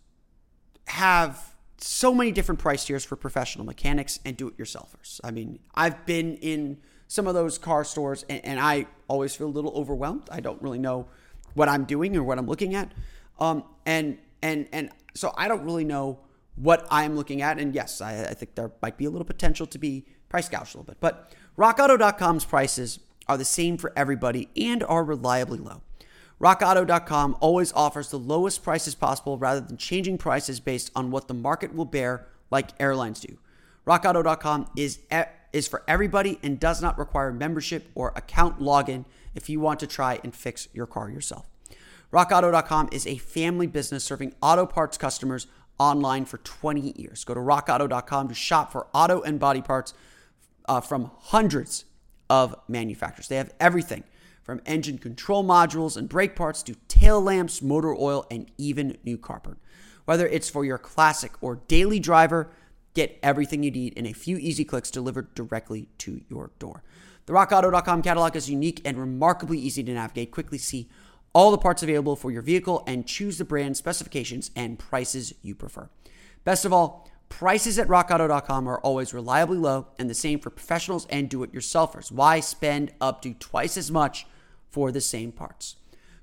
have 0.89 1.55
so 1.79 2.13
many 2.13 2.33
different 2.33 2.59
price 2.61 2.85
tiers 2.85 3.05
for 3.05 3.17
professional 3.17 3.65
mechanics 3.65 4.19
and 4.25 4.37
do-it-yourselfers. 4.37 5.21
I 5.23 5.31
mean, 5.31 5.61
I've 5.75 6.05
been 6.07 6.37
in 6.37 6.79
some 7.07 7.27
of 7.27 7.35
those 7.35 7.59
car 7.59 7.85
stores, 7.85 8.25
and, 8.29 8.45
and 8.45 8.61
I 8.61 8.87
always 9.09 9.37
feel 9.37 9.47
a 9.47 9.55
little 9.55 9.73
overwhelmed. 9.73 10.29
I 10.31 10.41
don't 10.41 10.61
really 10.61 10.79
know 10.79 11.07
what 11.55 11.69
I'm 11.69 11.85
doing 11.85 12.17
or 12.17 12.25
what 12.25 12.39
I'm 12.39 12.47
looking 12.47 12.75
at, 12.75 12.93
um, 13.39 13.63
and 13.87 14.19
and 14.43 14.69
and 14.73 14.91
so 15.15 15.33
I 15.37 15.49
don't 15.49 15.65
really 15.65 15.85
know 15.85 16.19
what 16.57 16.87
I'm 16.91 17.15
looking 17.17 17.43
at. 17.43 17.59
And 17.59 17.75
yes, 17.75 18.01
I, 18.01 18.25
I 18.25 18.35
think 18.35 18.55
there 18.55 18.73
might 18.83 18.97
be 18.97 19.05
a 19.05 19.11
little 19.11 19.27
potential 19.27 19.67
to 19.67 19.79
be 19.79 20.07
price 20.29 20.49
gouged 20.49 20.75
a 20.75 20.79
little 20.79 20.85
bit. 20.85 20.99
But 21.01 21.33
RockAuto.com's 21.57 22.45
prices 22.45 22.99
are 23.29 23.37
the 23.37 23.45
same 23.45 23.77
for 23.77 23.93
everybody 23.97 24.49
and 24.57 24.83
are 24.85 25.05
reliably 25.05 25.59
low. 25.59 25.83
RockAuto.com 26.41 27.37
always 27.41 27.73
offers 27.73 28.11
the 28.11 28.19
lowest 28.19 28.63
prices 28.63 28.95
possible 28.95 29.39
rather 29.39 29.61
than 29.61 29.77
changing 29.77 30.19
prices 30.19 30.61
based 30.61 30.91
on 30.95 31.11
what 31.11 31.29
the 31.29 31.35
market 31.35 31.75
will 31.75 31.87
bear, 31.87 32.27
like 32.51 32.71
airlines 32.79 33.21
do. 33.21 33.39
RockAuto.com 33.87 34.69
is 34.77 34.99
is 35.53 35.69
for 35.69 35.83
everybody 35.89 36.39
and 36.43 36.61
does 36.61 36.83
not 36.83 36.99
require 36.99 37.33
membership 37.33 37.89
or 37.95 38.13
account 38.15 38.61
login 38.61 39.07
if 39.35 39.49
you 39.49 39.59
want 39.59 39.81
to 39.81 39.87
try 39.87 40.21
and 40.23 40.35
fix 40.35 40.69
your 40.75 40.87
car 40.87 41.09
yourself. 41.09 41.47
RockAuto.com 42.13 42.91
is 42.93 43.07
a 43.07 43.17
family 43.17 43.67
business 43.67 44.05
serving 44.05 44.35
auto 44.43 44.67
parts 44.67 44.99
customers 44.99 45.47
online 45.79 46.25
for 46.25 46.39
20 46.39 46.93
years. 46.97 47.25
Go 47.25 47.33
to 47.33 47.41
rockauto.com 47.41 48.29
to 48.29 48.35
shop 48.35 48.73
for 48.73 48.87
auto 48.93 49.23
and 49.23 49.41
body 49.41 49.63
parts 49.63 49.95
uh, 50.69 50.81
from 50.81 51.11
hundreds 51.19 51.85
of 52.29 52.55
manufacturers. 52.69 53.29
They 53.29 53.37
have 53.37 53.55
everything 53.61 54.05
from 54.43 54.61
engine 54.65 54.99
control 54.99 55.45
modules 55.45 55.97
and 55.97 56.09
brake 56.09 56.37
parts 56.37 56.63
to 56.65 56.77
tail 56.89 57.21
lamps, 57.21 57.61
motor 57.63 57.95
oil, 57.95 58.27
and 58.31 58.51
even 58.59 58.97
new 59.05 59.19
carpet. 59.19 59.57
Whether 60.05 60.27
it's 60.29 60.49
for 60.49 60.65
your 60.65 60.79
classic 60.79 61.33
or 61.41 61.57
daily 61.67 61.99
driver, 61.99 62.51
get 62.95 63.19
everything 63.23 63.63
you 63.63 63.73
need 63.73 63.93
in 63.95 64.07
a 64.07 64.13
few 64.13 64.37
easy 64.37 64.65
clicks 64.65 64.91
delivered 64.91 65.35
directly 65.35 65.89
to 65.99 66.21
your 66.29 66.53
door. 66.59 66.83
The 67.27 67.33
rockauto.com 67.33 68.03
catalog 68.03 68.37
is 68.37 68.49
unique 68.49 68.81
and 68.85 68.97
remarkably 68.97 69.59
easy 69.59 69.83
to 69.83 69.93
navigate. 69.93 70.31
Quickly 70.31 70.59
see 70.59 70.89
all 71.33 71.51
the 71.51 71.59
parts 71.59 71.83
available 71.83 72.15
for 72.15 72.31
your 72.31 72.41
vehicle 72.41 72.85
and 72.87 73.05
choose 73.05 73.37
the 73.37 73.45
brand, 73.45 73.77
specifications, 73.77 74.53
and 74.55 74.79
prices 74.79 75.35
you 75.43 75.57
prefer. 75.57 75.91
Best 76.45 76.65
of 76.65 76.73
all, 76.73 77.11
prices 77.29 77.79
at 77.79 77.89
rockauto.com 77.89 78.69
are 78.69 78.79
always 78.81 79.13
reliably 79.13 79.59
low 79.59 79.89
and 79.99 80.09
the 80.09 80.15
same 80.15 80.39
for 80.39 80.51
professionals 80.51 81.07
and 81.11 81.29
do 81.29 81.43
it 81.43 81.53
yourselfers. 81.53 82.11
Why 82.11 82.41
spend 82.41 82.93
up 83.01 83.23
to 83.23 83.35
twice 83.35 83.77
as 83.77 83.91
much 83.91 84.27
for 84.71 84.93
the 84.93 85.01
same 85.01 85.33
parts? 85.33 85.77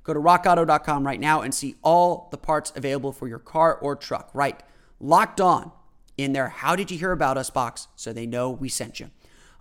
Go 0.03 0.13
to 0.13 0.19
rockauto.com 0.19 1.05
right 1.05 1.19
now 1.19 1.41
and 1.41 1.53
see 1.53 1.75
all 1.81 2.27
the 2.31 2.38
parts 2.38 2.74
available 2.75 3.12
for 3.12 3.27
your 3.27 3.39
car 3.39 3.75
or 3.75 3.95
truck. 3.95 4.29
Right, 4.33 4.62
locked 5.00 5.39
on 5.39 5.72
in 6.17 6.33
their 6.33 6.50
How 6.50 6.75
Did 6.75 6.91
You 6.91 6.98
Hear 6.98 7.12
About 7.12 7.38
Us 7.38 7.50
box 7.50 7.88
so 7.95 8.12
they 8.12 8.25
know 8.25 8.50
we 8.51 8.69
sent 8.69 9.00
you. 9.00 9.10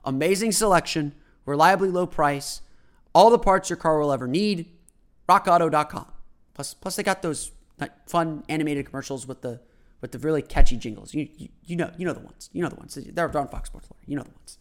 Amazing 0.05 0.53
selection, 0.53 1.15
reliably 1.47 1.89
low 1.89 2.07
price, 2.07 2.61
all 3.15 3.31
the 3.31 3.39
parts 3.39 3.71
your 3.71 3.77
car 3.77 3.99
will 4.01 4.13
ever 4.13 4.27
need 4.27 4.71
rockauto.com. 5.29 6.07
Plus, 6.55 6.75
plus 6.75 6.97
they 6.97 7.03
got 7.03 7.23
those 7.23 7.53
fun 8.07 8.45
animated 8.49 8.87
commercials 8.87 9.27
with 9.27 9.43
the 9.43 9.61
with 10.03 10.13
the 10.13 10.19
really 10.19 10.43
catchy 10.43 10.77
jingles. 10.77 11.15
You, 11.15 11.29
you, 11.39 11.49
you 11.65 11.77
know 11.77 11.91
you 11.97 12.05
know 12.05 12.13
the 12.13 12.21
ones. 12.21 12.51
You 12.53 12.63
know 12.63 12.69
the 12.69 12.77
ones. 12.77 12.99
They're 13.01 13.39
on 13.39 13.49
Fox 13.49 13.71
Sports. 13.71 13.89
You 14.05 14.17
know 14.17 14.25
the 14.25 14.31
ones. 14.31 14.59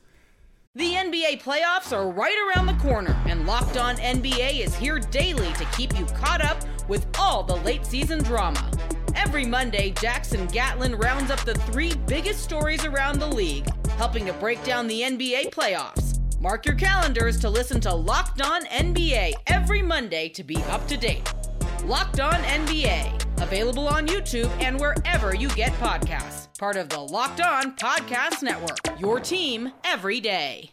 The 0.74 0.94
NBA 0.94 1.42
playoffs 1.42 1.92
are 1.92 2.10
right 2.10 2.38
around 2.48 2.68
the 2.68 2.82
corner, 2.82 3.20
and 3.26 3.46
Locked 3.46 3.76
On 3.76 3.98
NBA 3.98 4.64
is 4.64 4.74
here 4.74 5.00
daily 5.00 5.52
to 5.54 5.66
keep 5.76 6.00
you 6.00 6.06
caught 6.06 6.42
up 6.42 6.64
with 6.88 7.06
all 7.20 7.44
the 7.44 7.58
late 7.58 7.86
season 7.86 8.24
drama. 8.24 8.72
Every 9.14 9.46
Monday, 9.46 9.90
Jackson 9.90 10.48
Gatlin 10.48 10.96
rounds 10.96 11.30
up 11.30 11.44
the 11.44 11.56
three 11.56 11.94
biggest 12.08 12.42
stories 12.42 12.86
around 12.86 13.20
the 13.20 13.28
league, 13.28 13.68
helping 13.98 14.26
to 14.28 14.34
break 14.34 14.64
down 14.64 14.88
the 14.88 15.02
NBA 15.02 15.50
playoffs. 15.50 16.20
Mark 16.40 16.66
your 16.66 16.76
calendars 16.76 17.38
to 17.42 17.50
listen 17.50 17.82
to 17.82 17.94
Locked 17.94 18.42
On 18.42 18.64
NBA 18.68 19.34
every 19.48 19.82
Monday 19.82 20.30
to 20.30 20.44
be 20.44 20.56
up 20.70 20.88
to 20.88 20.96
date. 20.96 21.34
Locked 21.84 22.22
On 22.22 22.34
NBA, 22.34 23.21
available 23.42 23.88
on 23.88 24.08
YouTube 24.08 24.50
and 24.62 24.80
wherever 24.80 25.36
you 25.36 25.50
get 25.50 25.72
podcasts 25.74 26.42
part 26.62 26.78
of 26.78 26.90
the 26.90 27.00
Locked 27.00 27.42
On 27.42 27.76
Podcast 27.76 28.44
Network. 28.44 28.78
Your 29.00 29.20
team 29.20 29.72
every 29.84 30.20
day. 30.20 30.70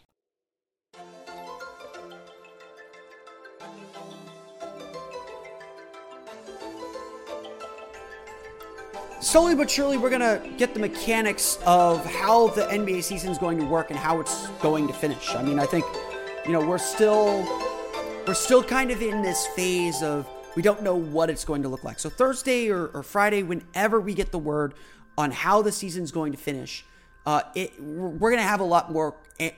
Slowly 9.19 9.55
but 9.55 9.71
surely, 9.71 9.97
we're 9.97 10.11
going 10.11 10.21
to 10.21 10.39
get 10.57 10.75
the 10.75 10.79
mechanics 10.79 11.57
of 11.65 12.05
how 12.05 12.49
the 12.49 12.61
NBA 12.65 13.03
season 13.03 13.31
is 13.31 13.39
going 13.39 13.57
to 13.57 13.65
work 13.65 13.89
and 13.89 13.97
how 13.97 14.19
it's 14.19 14.45
going 14.61 14.85
to 14.85 14.93
finish. 14.93 15.33
I 15.33 15.41
mean, 15.41 15.57
I 15.57 15.65
think, 15.65 15.85
you 16.45 16.51
know, 16.51 16.63
we're 16.63 16.77
still 16.77 17.43
we're 18.27 18.35
still 18.35 18.61
kind 18.63 18.91
of 18.91 19.01
in 19.01 19.23
this 19.23 19.47
phase 19.55 20.03
of 20.03 20.27
we 20.59 20.63
don't 20.63 20.83
know 20.83 20.95
what 20.95 21.29
it's 21.29 21.45
going 21.45 21.63
to 21.63 21.69
look 21.69 21.85
like. 21.85 21.99
So 21.99 22.09
Thursday 22.09 22.69
or, 22.69 22.87
or 22.87 23.01
Friday, 23.01 23.43
whenever 23.43 24.01
we 24.01 24.13
get 24.13 24.33
the 24.33 24.37
word 24.37 24.73
on 25.17 25.31
how 25.31 25.61
the 25.61 25.71
season's 25.71 26.11
going 26.11 26.33
to 26.33 26.37
finish, 26.37 26.83
uh, 27.25 27.43
it, 27.55 27.81
we're 27.81 28.29
going 28.29 28.41
to 28.41 28.43
have 28.43 28.59
a 28.59 28.65
lot 28.65 28.91
more 28.91 29.15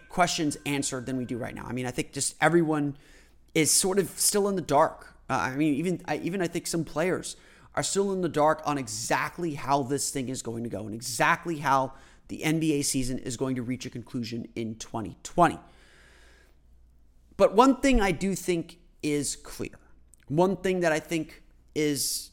questions 0.10 0.58
answered 0.68 1.08
than 1.08 1.18
we 1.18 1.26
do 1.26 1.40
right 1.40 1.56
now. 1.56 1.66
I 1.66 1.72
mean, 1.72 1.88
I 1.88 1.90
think 1.90 2.12
just 2.12 2.36
everyone 2.40 2.98
is 3.56 3.72
sort 3.72 3.98
of 3.98 4.12
still 4.12 4.48
in 4.48 4.56
the 4.56 4.62
dark. 4.62 5.16
Uh, 5.28 5.38
I 5.38 5.56
mean, 5.56 5.74
even 5.74 6.04
I, 6.06 6.18
even 6.18 6.40
I 6.40 6.46
think 6.46 6.68
some 6.68 6.86
players 6.86 7.36
are 7.74 7.82
still 7.82 8.14
in 8.14 8.22
the 8.22 8.30
dark 8.30 8.62
on 8.64 8.78
exactly 8.78 9.56
how 9.56 9.82
this 9.82 10.12
thing 10.12 10.30
is 10.30 10.44
going 10.44 10.64
to 10.66 10.70
go 10.70 10.86
and 10.86 10.94
exactly 10.94 11.58
how 11.58 11.94
the 12.28 12.44
NBA 12.46 12.86
season 12.86 13.18
is 13.18 13.38
going 13.38 13.56
to 13.56 13.64
reach 13.64 13.88
a 13.88 13.90
conclusion 13.90 14.48
in 14.56 14.76
2020. 14.76 15.58
But 17.38 17.56
one 17.56 17.78
thing 17.78 18.00
I 18.02 18.12
do 18.12 18.36
think 18.36 18.78
is 19.02 19.36
clear. 19.36 19.81
One 20.32 20.56
thing 20.56 20.80
that 20.80 20.94
I 20.94 21.00
think 21.00 21.44
is 21.76 22.32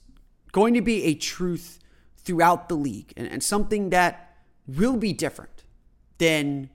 going 0.52 0.74
to 0.74 0.80
be 0.80 1.02
a 1.02 1.14
truth 1.14 1.80
throughout 2.16 2.68
the 2.68 2.76
league 2.76 3.12
and, 3.16 3.26
and 3.26 3.42
something 3.42 3.90
that 3.90 4.36
will 4.68 4.96
be 4.96 5.12
different 5.12 5.64
than 6.18 6.70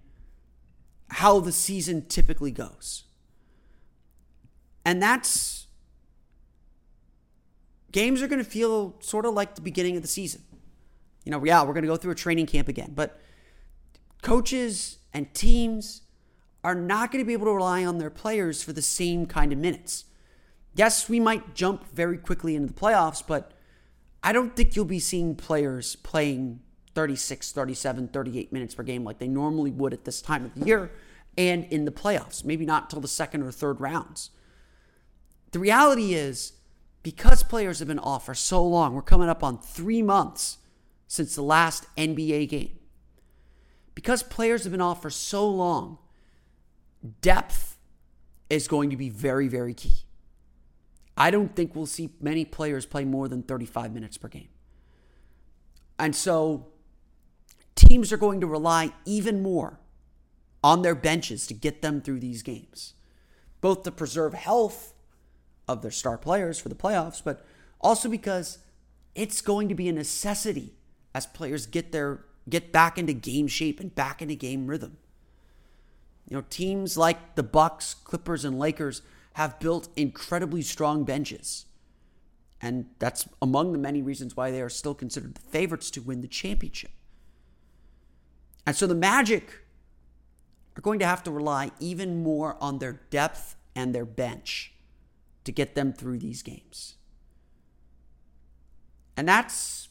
how 1.11 1.39
the 1.39 1.53
season 1.53 2.07
typically 2.09 2.51
goes. 2.51 3.05
And 4.83 5.01
that's 5.01 5.67
games 7.93 8.21
are 8.21 8.27
going 8.27 8.43
to 8.43 8.49
feel 8.49 8.95
sort 8.99 9.25
of 9.25 9.33
like 9.33 9.55
the 9.55 9.61
beginning 9.61 9.95
of 9.95 10.01
the 10.01 10.09
season. 10.09 10.41
You 11.23 11.31
know, 11.31 11.41
yeah, 11.45 11.63
we're 11.63 11.71
going 11.71 11.83
to 11.83 11.87
go 11.87 11.95
through 11.95 12.11
a 12.11 12.15
training 12.15 12.47
camp 12.47 12.67
again, 12.67 12.91
but 12.93 13.17
coaches 14.21 14.97
and 15.13 15.33
teams 15.33 16.01
are 16.65 16.75
not 16.75 17.13
going 17.13 17.23
to 17.23 17.25
be 17.25 17.31
able 17.31 17.45
to 17.45 17.53
rely 17.53 17.85
on 17.85 17.97
their 17.97 18.09
players 18.09 18.61
for 18.61 18.73
the 18.73 18.81
same 18.81 19.25
kind 19.25 19.53
of 19.53 19.57
minutes. 19.57 20.03
Yes, 20.75 21.07
we 21.07 21.19
might 21.19 21.53
jump 21.53 21.85
very 21.93 22.17
quickly 22.17 22.55
into 22.55 22.73
the 22.73 22.79
playoffs, 22.79 23.23
but 23.25 23.51
I 24.23 24.31
don't 24.31 24.55
think 24.55 24.75
you'll 24.75 24.85
be 24.85 24.99
seeing 24.99 25.35
players 25.35 25.95
playing 25.97 26.61
36, 26.95 27.51
37, 27.51 28.07
38 28.07 28.53
minutes 28.53 28.75
per 28.75 28.83
game 28.83 29.03
like 29.03 29.19
they 29.19 29.27
normally 29.27 29.71
would 29.71 29.93
at 29.93 30.05
this 30.05 30.21
time 30.21 30.45
of 30.45 30.55
the 30.55 30.65
year 30.65 30.91
and 31.37 31.65
in 31.65 31.85
the 31.85 31.91
playoffs, 31.91 32.43
maybe 32.43 32.65
not 32.65 32.83
until 32.83 33.01
the 33.01 33.07
second 33.07 33.43
or 33.43 33.51
third 33.51 33.81
rounds. 33.81 34.29
The 35.51 35.59
reality 35.59 36.13
is, 36.13 36.53
because 37.01 37.43
players 37.43 37.79
have 37.79 37.87
been 37.87 37.99
off 37.99 38.25
for 38.25 38.33
so 38.33 38.65
long, 38.65 38.93
we're 38.93 39.01
coming 39.01 39.29
up 39.29 39.43
on 39.43 39.59
three 39.59 40.01
months 40.01 40.57
since 41.07 41.35
the 41.35 41.43
last 41.43 41.85
NBA 41.95 42.49
game. 42.49 42.79
Because 43.93 44.23
players 44.23 44.63
have 44.63 44.71
been 44.71 44.81
off 44.81 45.01
for 45.01 45.09
so 45.09 45.47
long, 45.47 45.99
depth 47.21 47.77
is 48.49 48.67
going 48.67 48.89
to 48.89 48.97
be 48.97 49.09
very, 49.09 49.47
very 49.47 49.73
key. 49.73 50.05
I 51.15 51.31
don't 51.31 51.55
think 51.55 51.75
we'll 51.75 51.85
see 51.85 52.11
many 52.19 52.45
players 52.45 52.85
play 52.85 53.05
more 53.05 53.27
than 53.27 53.43
35 53.43 53.93
minutes 53.93 54.17
per 54.17 54.27
game. 54.27 54.49
And 55.99 56.15
so 56.15 56.67
teams 57.75 58.11
are 58.11 58.17
going 58.17 58.41
to 58.41 58.47
rely 58.47 58.91
even 59.05 59.43
more 59.43 59.79
on 60.63 60.81
their 60.81 60.95
benches 60.95 61.45
to 61.47 61.53
get 61.53 61.81
them 61.81 62.01
through 62.01 62.19
these 62.19 62.41
games, 62.41 62.93
both 63.61 63.83
to 63.83 63.91
preserve 63.91 64.33
health 64.33 64.93
of 65.67 65.81
their 65.81 65.91
star 65.91 66.17
players 66.17 66.59
for 66.59 66.69
the 66.69 66.75
playoffs, 66.75 67.21
but 67.23 67.45
also 67.79 68.09
because 68.09 68.59
it's 69.13 69.41
going 69.41 69.69
to 69.69 69.75
be 69.75 69.87
a 69.87 69.93
necessity 69.93 70.73
as 71.13 71.27
players 71.27 71.65
get 71.65 71.91
their 71.91 72.25
get 72.49 72.71
back 72.71 72.97
into 72.97 73.13
game 73.13 73.47
shape 73.47 73.79
and 73.79 73.93
back 73.95 74.21
into 74.21 74.35
game 74.35 74.67
rhythm. 74.67 74.97
You 76.27 76.37
know, 76.37 76.43
teams 76.49 76.97
like 76.97 77.35
the 77.35 77.43
Bucks, 77.43 77.93
Clippers, 77.93 78.43
and 78.43 78.59
Lakers 78.59 79.01
have 79.33 79.59
built 79.59 79.89
incredibly 79.95 80.61
strong 80.61 81.03
benches. 81.03 81.65
And 82.61 82.85
that's 82.99 83.27
among 83.41 83.73
the 83.73 83.77
many 83.77 84.01
reasons 84.01 84.37
why 84.37 84.51
they 84.51 84.61
are 84.61 84.69
still 84.69 84.93
considered 84.93 85.35
the 85.35 85.41
favorites 85.41 85.91
to 85.91 86.01
win 86.01 86.21
the 86.21 86.27
championship. 86.27 86.91
And 88.65 88.75
so 88.75 88.87
the 88.87 88.95
Magic 88.95 89.59
are 90.77 90.81
going 90.81 90.99
to 90.99 91.05
have 91.05 91.23
to 91.23 91.31
rely 91.31 91.71
even 91.79 92.23
more 92.23 92.57
on 92.61 92.79
their 92.79 93.01
depth 93.09 93.55
and 93.75 93.93
their 93.93 94.05
bench 94.05 94.73
to 95.43 95.51
get 95.51 95.75
them 95.75 95.91
through 95.91 96.19
these 96.19 96.41
games. 96.41 96.95
And 99.17 99.27
that's 99.27 99.89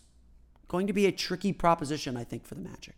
going 0.69 0.87
to 0.87 0.93
be 0.93 1.07
a 1.07 1.13
tricky 1.13 1.53
proposition, 1.53 2.17
I 2.17 2.25
think, 2.25 2.47
for 2.47 2.55
the 2.55 2.63
Magic. 2.63 2.95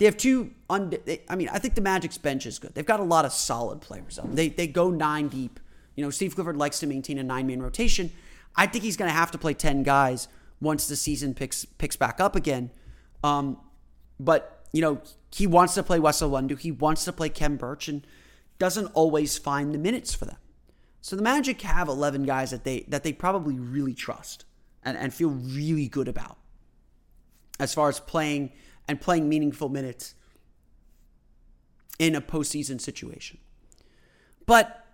They 0.00 0.06
have 0.06 0.16
two. 0.16 0.52
Und- 0.70 0.98
I 1.28 1.36
mean, 1.36 1.50
I 1.50 1.58
think 1.58 1.74
the 1.74 1.82
Magic's 1.82 2.16
bench 2.16 2.46
is 2.46 2.58
good. 2.58 2.74
They've 2.74 2.86
got 2.86 3.00
a 3.00 3.04
lot 3.04 3.26
of 3.26 3.32
solid 3.32 3.82
players. 3.82 4.18
On. 4.18 4.34
They 4.34 4.48
they 4.48 4.66
go 4.66 4.90
nine 4.90 5.28
deep. 5.28 5.60
You 5.94 6.02
know, 6.02 6.10
Steve 6.10 6.34
Clifford 6.34 6.56
likes 6.56 6.80
to 6.80 6.86
maintain 6.86 7.18
a 7.18 7.22
nine 7.22 7.46
man 7.46 7.60
rotation. 7.62 8.10
I 8.56 8.66
think 8.66 8.82
he's 8.82 8.96
going 8.96 9.10
to 9.10 9.14
have 9.14 9.30
to 9.32 9.38
play 9.38 9.52
ten 9.52 9.82
guys 9.82 10.26
once 10.58 10.88
the 10.88 10.96
season 10.96 11.34
picks 11.34 11.66
picks 11.66 11.96
back 11.96 12.18
up 12.18 12.34
again. 12.34 12.70
Um, 13.22 13.58
but 14.18 14.64
you 14.72 14.80
know, 14.80 15.02
he 15.34 15.46
wants 15.46 15.74
to 15.74 15.82
play 15.82 16.00
Wes 16.00 16.22
Iwundu. 16.22 16.58
He 16.58 16.72
wants 16.72 17.04
to 17.04 17.12
play 17.12 17.28
Khem 17.28 17.58
Birch, 17.58 17.86
and 17.86 18.06
doesn't 18.58 18.86
always 18.94 19.36
find 19.36 19.74
the 19.74 19.78
minutes 19.78 20.14
for 20.14 20.24
them. 20.24 20.38
So 21.02 21.14
the 21.14 21.22
Magic 21.22 21.60
have 21.60 21.88
eleven 21.88 22.22
guys 22.22 22.52
that 22.52 22.64
they 22.64 22.86
that 22.88 23.02
they 23.02 23.12
probably 23.12 23.58
really 23.58 23.92
trust 23.92 24.46
and, 24.82 24.96
and 24.96 25.12
feel 25.12 25.28
really 25.28 25.88
good 25.88 26.08
about 26.08 26.38
as 27.58 27.74
far 27.74 27.90
as 27.90 28.00
playing 28.00 28.52
and 28.90 29.00
playing 29.00 29.28
meaningful 29.28 29.68
minutes 29.68 30.16
in 32.00 32.16
a 32.16 32.20
postseason 32.20 32.80
situation. 32.80 33.38
But 34.46 34.84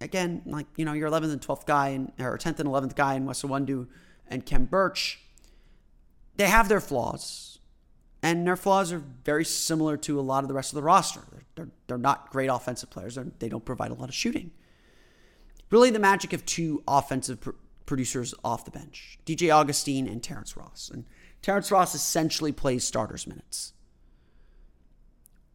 again, 0.00 0.40
like, 0.46 0.66
you 0.76 0.86
know, 0.86 0.94
your 0.94 1.10
11th 1.10 1.32
and 1.32 1.40
12th 1.42 1.66
guy, 1.66 1.88
and, 1.88 2.12
or 2.18 2.38
10th 2.38 2.60
and 2.60 2.68
11th 2.68 2.96
guy 2.96 3.12
in 3.12 3.26
Wes 3.26 3.42
Iwundu 3.42 3.88
and 4.26 4.46
Khem 4.46 4.64
Birch, 4.64 5.20
they 6.36 6.46
have 6.46 6.70
their 6.70 6.80
flaws. 6.80 7.58
And 8.22 8.46
their 8.46 8.56
flaws 8.56 8.90
are 8.90 9.02
very 9.22 9.44
similar 9.44 9.98
to 9.98 10.18
a 10.18 10.22
lot 10.22 10.44
of 10.44 10.48
the 10.48 10.54
rest 10.54 10.72
of 10.72 10.76
the 10.76 10.82
roster. 10.82 11.20
They're, 11.30 11.44
they're, 11.56 11.68
they're 11.88 11.98
not 11.98 12.30
great 12.30 12.48
offensive 12.48 12.88
players, 12.88 13.16
they're, 13.16 13.26
they 13.38 13.50
do 13.50 13.56
not 13.56 13.66
provide 13.66 13.90
a 13.90 13.94
lot 13.94 14.08
of 14.08 14.14
shooting. 14.14 14.50
Really, 15.68 15.90
the 15.90 15.98
magic 15.98 16.32
of 16.32 16.46
two 16.46 16.82
offensive 16.88 17.42
pr- 17.42 17.50
producers 17.84 18.34
off 18.42 18.64
the 18.64 18.70
bench 18.70 19.18
DJ 19.26 19.54
Augustin 19.54 20.08
and 20.08 20.22
Terrence 20.22 20.56
Ross. 20.56 20.90
And 20.90 21.04
Terrence 21.46 21.70
Ross 21.70 21.94
essentially 21.94 22.50
plays 22.50 22.82
starters 22.82 23.24
minutes. 23.24 23.72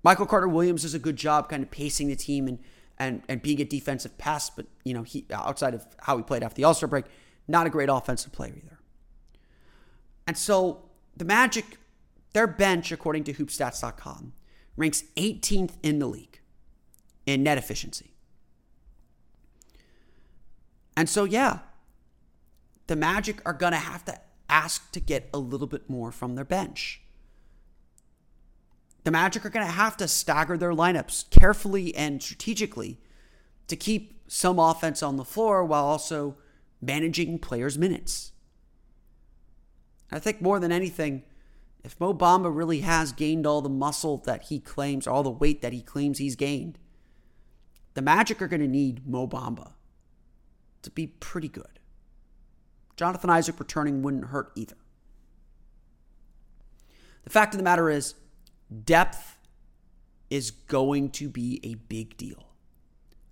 Michael 0.03 0.25
Carter 0.25 0.47
Williams 0.47 0.83
does 0.83 0.93
a 0.93 0.99
good 0.99 1.17
job 1.17 1.49
kind 1.49 1.61
of 1.61 1.69
pacing 1.69 2.07
the 2.07 2.15
team 2.15 2.47
and 2.47 2.59
and 2.97 3.23
and 3.27 3.41
being 3.41 3.59
a 3.59 3.65
defensive 3.65 4.17
pass, 4.17 4.49
but 4.49 4.67
you 4.85 4.93
know, 4.93 5.03
he 5.03 5.25
outside 5.33 5.73
of 5.73 5.85
how 5.99 6.15
he 6.15 6.23
played 6.23 6.43
after 6.43 6.55
the 6.55 6.63
All-Star 6.63 6.87
break, 6.87 7.03
not 7.45 7.67
a 7.67 7.69
great 7.69 7.89
offensive 7.89 8.31
player 8.31 8.53
either. 8.55 8.79
And 10.25 10.37
so 10.37 10.83
the 11.17 11.25
Magic, 11.25 11.77
their 12.31 12.47
bench, 12.47 12.93
according 12.93 13.25
to 13.25 13.33
hoopstats.com, 13.33 14.31
ranks 14.77 15.03
18th 15.17 15.73
in 15.83 15.99
the 15.99 16.07
league 16.07 16.39
in 17.25 17.43
net 17.43 17.57
efficiency. 17.57 18.13
And 20.95 21.09
so 21.09 21.25
yeah, 21.25 21.59
the 22.87 22.95
Magic 22.95 23.41
are 23.45 23.51
gonna 23.51 23.75
have 23.75 24.05
to 24.05 24.17
ask 24.51 24.91
to 24.91 24.99
get 24.99 25.29
a 25.33 25.39
little 25.39 25.67
bit 25.67 25.89
more 25.89 26.11
from 26.11 26.35
their 26.35 26.45
bench. 26.45 27.01
The 29.03 29.11
Magic 29.11 29.45
are 29.45 29.49
going 29.49 29.65
to 29.65 29.71
have 29.71 29.97
to 29.97 30.07
stagger 30.07 30.57
their 30.57 30.73
lineups 30.73 31.29
carefully 31.31 31.95
and 31.95 32.21
strategically 32.21 32.99
to 33.67 33.75
keep 33.75 34.21
some 34.27 34.59
offense 34.59 35.01
on 35.01 35.15
the 35.15 35.25
floor 35.25 35.65
while 35.65 35.85
also 35.85 36.35
managing 36.81 37.39
players' 37.39 37.77
minutes. 37.77 38.31
I 40.11 40.19
think 40.19 40.41
more 40.41 40.59
than 40.59 40.71
anything, 40.71 41.23
if 41.83 41.99
Mo 41.99 42.13
Bamba 42.13 42.55
really 42.55 42.81
has 42.81 43.11
gained 43.11 43.47
all 43.47 43.61
the 43.61 43.69
muscle 43.69 44.17
that 44.25 44.43
he 44.43 44.59
claims, 44.59 45.07
all 45.07 45.23
the 45.23 45.31
weight 45.31 45.61
that 45.61 45.73
he 45.73 45.81
claims 45.81 46.19
he's 46.19 46.35
gained, 46.35 46.77
the 47.93 48.01
Magic 48.01 48.41
are 48.41 48.47
going 48.47 48.61
to 48.61 48.67
need 48.67 49.07
Mo 49.07 49.27
Bamba 49.27 49.71
to 50.83 50.91
be 50.91 51.07
pretty 51.07 51.47
good. 51.47 51.80
Jonathan 53.01 53.31
Isaac 53.31 53.59
returning 53.59 54.03
wouldn't 54.03 54.25
hurt 54.25 54.51
either. 54.53 54.75
The 57.23 57.31
fact 57.31 57.51
of 57.55 57.57
the 57.57 57.63
matter 57.63 57.89
is, 57.89 58.13
depth 58.85 59.39
is 60.29 60.51
going 60.51 61.09
to 61.09 61.27
be 61.27 61.59
a 61.63 61.73
big 61.73 62.15
deal. 62.15 62.45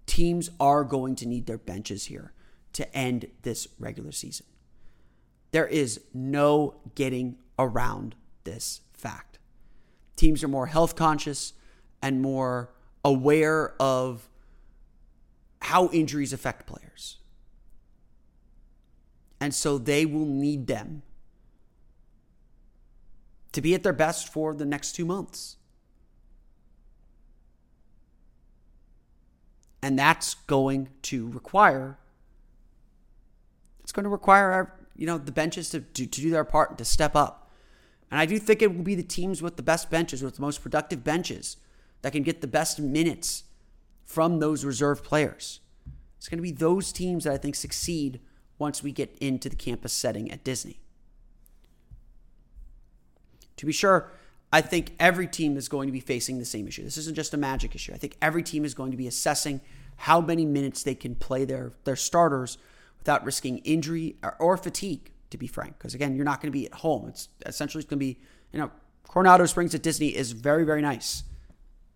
Teams 0.08 0.49
are 0.60 0.84
going 0.84 1.13
to 1.17 1.27
need 1.27 1.45
their 1.45 1.60
benches 1.60 2.05
here 2.05 2.34
to 2.73 2.97
end 2.97 3.27
this 3.43 3.67
regular 3.77 4.12
season. 4.12 4.47
There 5.51 5.67
is 5.67 6.01
no 6.15 6.77
getting 6.95 7.38
around 7.60 8.15
this 8.45 8.82
fact. 8.95 9.38
Teams 10.15 10.43
are 10.43 10.47
more 10.47 10.65
health 10.65 10.95
conscious 10.95 11.53
and 12.01 12.23
more 12.23 12.73
aware 13.05 13.75
of 13.79 14.29
how 15.62 15.89
injuries 15.89 16.34
affect 16.34 16.65
players. 16.65 17.17
And 19.39 19.54
so 19.54 19.78
they 19.78 20.06
will 20.06 20.25
need 20.25 20.67
them 20.67 21.02
to 23.52 23.62
be 23.62 23.73
at 23.73 23.84
their 23.84 23.93
best 23.93 24.32
for 24.32 24.54
the 24.54 24.65
next 24.65 24.93
two 24.93 25.06
months. 25.06 25.56
And 29.82 29.97
that's 29.97 30.34
going 30.34 30.89
to 31.04 31.30
require 31.30 31.97
it's 33.89 33.91
going 33.91 34.04
to 34.04 34.10
require 34.10 34.52
our, 34.52 34.73
you 34.95 35.08
know 35.08 35.17
the 35.17 35.32
benches 35.32 35.71
to, 35.71 35.80
to, 35.80 36.06
to 36.06 36.21
do 36.21 36.30
their 36.30 36.43
part 36.43 36.69
and 36.69 36.78
to 36.78 36.86
step 36.86 37.15
up. 37.15 37.49
And 38.12 38.19
I 38.19 38.28
do 38.28 38.38
think 38.38 38.62
it 38.62 38.75
will 38.75 38.84
be 38.84 38.93
the 38.93 39.02
teams 39.02 39.41
with 39.41 39.56
the 39.56 39.63
best 39.63 39.89
benches, 39.89 40.21
with 40.21 40.36
the 40.36 40.43
most 40.43 40.62
productive 40.62 41.04
benches, 41.04 41.58
that 42.04 42.12
can 42.12 42.21
get 42.21 42.41
the 42.41 42.47
best 42.47 42.80
minutes 42.80 43.45
from 44.06 44.38
those 44.38 44.63
reserve 44.63 45.04
players. 45.04 45.62
It's 46.17 46.30
going 46.30 46.38
to 46.38 46.43
be 46.43 46.52
those 46.52 46.91
teams 46.91 47.23
that 47.23 47.34
I 47.34 47.38
think 47.38 47.56
succeed 47.56 48.19
once 48.60 48.84
we 48.84 48.91
get 48.91 49.17
into 49.19 49.50
the 49.50 49.56
campus 49.56 49.93
setting 49.93 50.32
at 50.32 50.43
Disney. 50.43 50.80
To 53.58 53.65
be 53.65 53.72
sure, 53.72 54.12
I 54.54 54.62
think 54.62 54.95
every 55.00 55.28
team 55.28 55.58
is 55.58 55.67
going 55.67 55.88
to 55.88 55.91
be 55.91 56.00
facing 56.00 56.39
the 56.39 56.45
same 56.45 56.67
issue. 56.67 56.84
This 56.84 56.98
isn't 56.98 57.15
just 57.15 57.34
a 57.34 57.38
magic 57.38 57.76
issue. 57.76 57.93
I 57.93 57.98
think 57.98 58.15
every 58.22 58.43
team 58.43 58.65
is 58.65 58.74
going 58.74 58.91
to 58.91 58.98
be 58.98 59.08
assessing 59.08 59.62
how 59.95 60.22
many 60.22 60.45
minutes 60.45 60.84
they 60.84 60.95
can 60.95 61.15
play 61.15 61.45
their, 61.45 61.74
their 61.84 61.95
starters 61.95 62.58
without 62.98 63.26
risking 63.26 63.58
injury 63.60 64.15
or, 64.24 64.36
or 64.39 64.58
fatigue, 64.58 65.12
to 65.30 65.38
be 65.38 65.48
frank. 65.48 65.78
Because 65.78 65.93
again, 65.93 66.15
you're 66.15 66.26
not 66.26 66.41
going 66.41 66.52
to 66.52 66.58
be 66.58 66.65
at 66.65 66.74
home. 66.76 67.08
It's 67.10 67.30
essentially 67.45 67.82
it's 67.82 67.89
going 67.89 68.00
to 68.00 68.06
be, 68.06 68.17
you 68.52 68.60
know, 68.60 68.72
Coronado 69.08 69.45
Springs 69.45 69.76
at 69.76 69.84
Disney 69.84 70.15
is 70.15 70.32
very, 70.32 70.63
very 70.63 70.82
nice, 70.82 71.24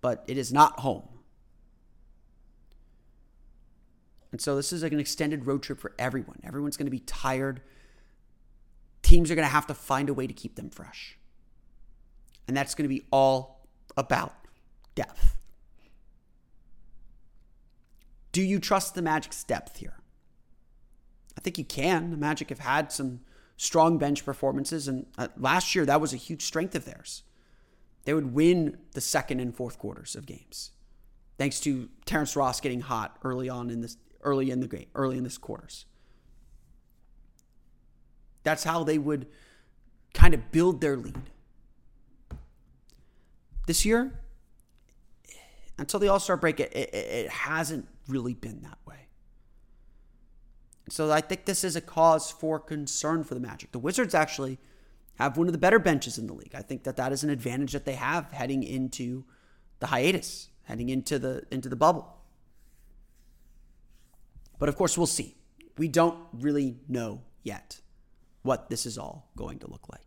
but 0.02 0.24
it 0.28 0.38
is 0.38 0.52
not 0.52 0.80
home. 0.80 1.04
And 4.34 4.42
so 4.42 4.56
this 4.56 4.74
is 4.74 4.82
like 4.82 4.92
an 4.92 5.00
extended 5.00 5.46
road 5.46 5.62
trip 5.62 5.80
for 5.80 5.94
everyone. 6.00 6.40
Everyone's 6.44 6.76
going 6.76 6.88
to 6.88 6.92
be 6.92 7.02
tired. 7.02 7.62
Teams 9.04 9.30
are 9.30 9.36
going 9.36 9.48
to 9.48 9.54
have 9.54 9.68
to 9.68 9.76
find 9.76 10.10
a 10.10 10.14
way 10.14 10.26
to 10.26 10.34
keep 10.34 10.56
them 10.56 10.72
fresh. 10.72 11.20
And 12.48 12.58
that's 12.58 12.74
going 12.74 12.86
to 12.86 12.90
be 12.90 13.04
all 13.12 13.68
about 13.96 14.34
depth. 14.96 15.38
Do 18.32 18.42
you 18.42 18.60
trust 18.60 18.96
the 18.96 19.04
Magic's 19.04 19.44
depth 19.44 19.78
here? 19.78 20.00
I 21.38 21.42
think 21.42 21.60
you 21.60 21.64
can. 21.64 22.10
The 22.10 22.18
Magic 22.18 22.50
have 22.50 22.58
had 22.58 22.92
some 22.92 23.20
strong 23.56 24.00
bench 24.00 24.26
performances, 24.26 24.88
and 24.88 25.06
uh, 25.16 25.28
last 25.38 25.76
year 25.76 25.86
that 25.86 26.02
was 26.02 26.12
a 26.12 26.18
huge 26.18 26.42
strength 26.42 26.74
of 26.74 26.86
theirs. 26.86 27.22
They 28.06 28.16
would 28.16 28.34
win 28.34 28.80
the 28.94 29.02
second 29.02 29.42
and 29.42 29.56
fourth 29.56 29.78
quarters 29.78 30.16
of 30.16 30.26
games, 30.26 30.72
thanks 31.38 31.60
to 31.60 31.90
Terrence 32.06 32.36
Ross 32.36 32.60
getting 32.60 32.82
hot 32.82 33.20
early 33.24 33.48
on 33.48 33.70
in 33.70 33.82
this 33.82 33.96
early 34.24 34.52
in 34.52 34.60
the 34.60 34.68
game, 34.68 34.88
early 34.96 35.18
in 35.18 35.24
this 35.24 35.38
quarters. 35.38 35.86
That's 38.44 38.64
how 38.64 38.84
they 38.84 38.98
would 38.98 39.28
kind 40.14 40.34
of 40.34 40.52
build 40.52 40.82
their 40.82 40.98
lead. 40.98 41.18
This 43.66 43.86
year, 43.86 44.20
until 45.78 46.00
the 46.00 46.10
All 46.10 46.20
Star 46.20 46.38
break, 46.38 46.60
it, 46.60 46.74
it, 46.74 46.94
it, 46.94 47.30
hasn't 47.30 47.88
really 48.08 48.34
been 48.34 48.62
that 48.62 48.78
way. 48.86 49.08
So 50.90 51.12
I 51.12 51.22
think 51.22 51.46
this 51.46 51.64
is 51.64 51.76
a 51.76 51.82
cause 51.82 52.30
for 52.30 52.60
concern 52.60 53.24
for 53.24 53.34
the 53.34 53.40
Magic. 53.40 53.72
The 53.72 53.80
Wizards 53.80 54.14
actually 54.14 54.60
have 55.16 55.38
one 55.38 55.48
of 55.48 55.54
the 55.54 55.60
better 55.60 55.80
benches 55.80 56.18
in 56.18 56.28
the 56.28 56.34
league. 56.34 56.54
I 56.54 56.62
think 56.62 56.84
that 56.84 56.98
that 56.98 57.12
is 57.12 57.24
an 57.24 57.30
advantage 57.30 57.72
that 57.72 57.86
they 57.86 57.96
have 57.96 58.32
heading 58.32 58.64
into 58.64 59.24
the 59.80 59.88
hiatus, 59.88 60.50
heading 60.64 60.90
into 60.90 61.18
the 61.18 61.44
into 61.50 61.70
the 61.70 61.76
bubble. 61.76 62.23
But 64.64 64.70
of 64.70 64.78
course, 64.78 64.98
we'll 64.98 65.08
see. 65.08 65.36
We 65.78 65.90
don't 65.90 66.18
really 66.32 66.78
know 66.88 67.20
yet 67.44 67.82
what 68.44 68.70
this 68.70 68.86
is 68.86 68.98
all 68.98 69.30
going 69.36 69.60
to 69.60 69.70
look 69.70 69.90
like. 69.92 70.06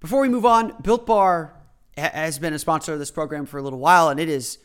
Before 0.00 0.20
we 0.20 0.28
move 0.28 0.44
on, 0.44 0.74
Built 0.82 1.06
Bar 1.06 1.54
has 1.96 2.40
been 2.40 2.52
a 2.52 2.58
sponsor 2.58 2.94
of 2.94 2.98
this 2.98 3.12
program 3.12 3.46
for 3.46 3.58
a 3.58 3.62
little 3.62 3.78
while, 3.78 4.08
and 4.08 4.18
it 4.18 4.28
is 4.28 4.58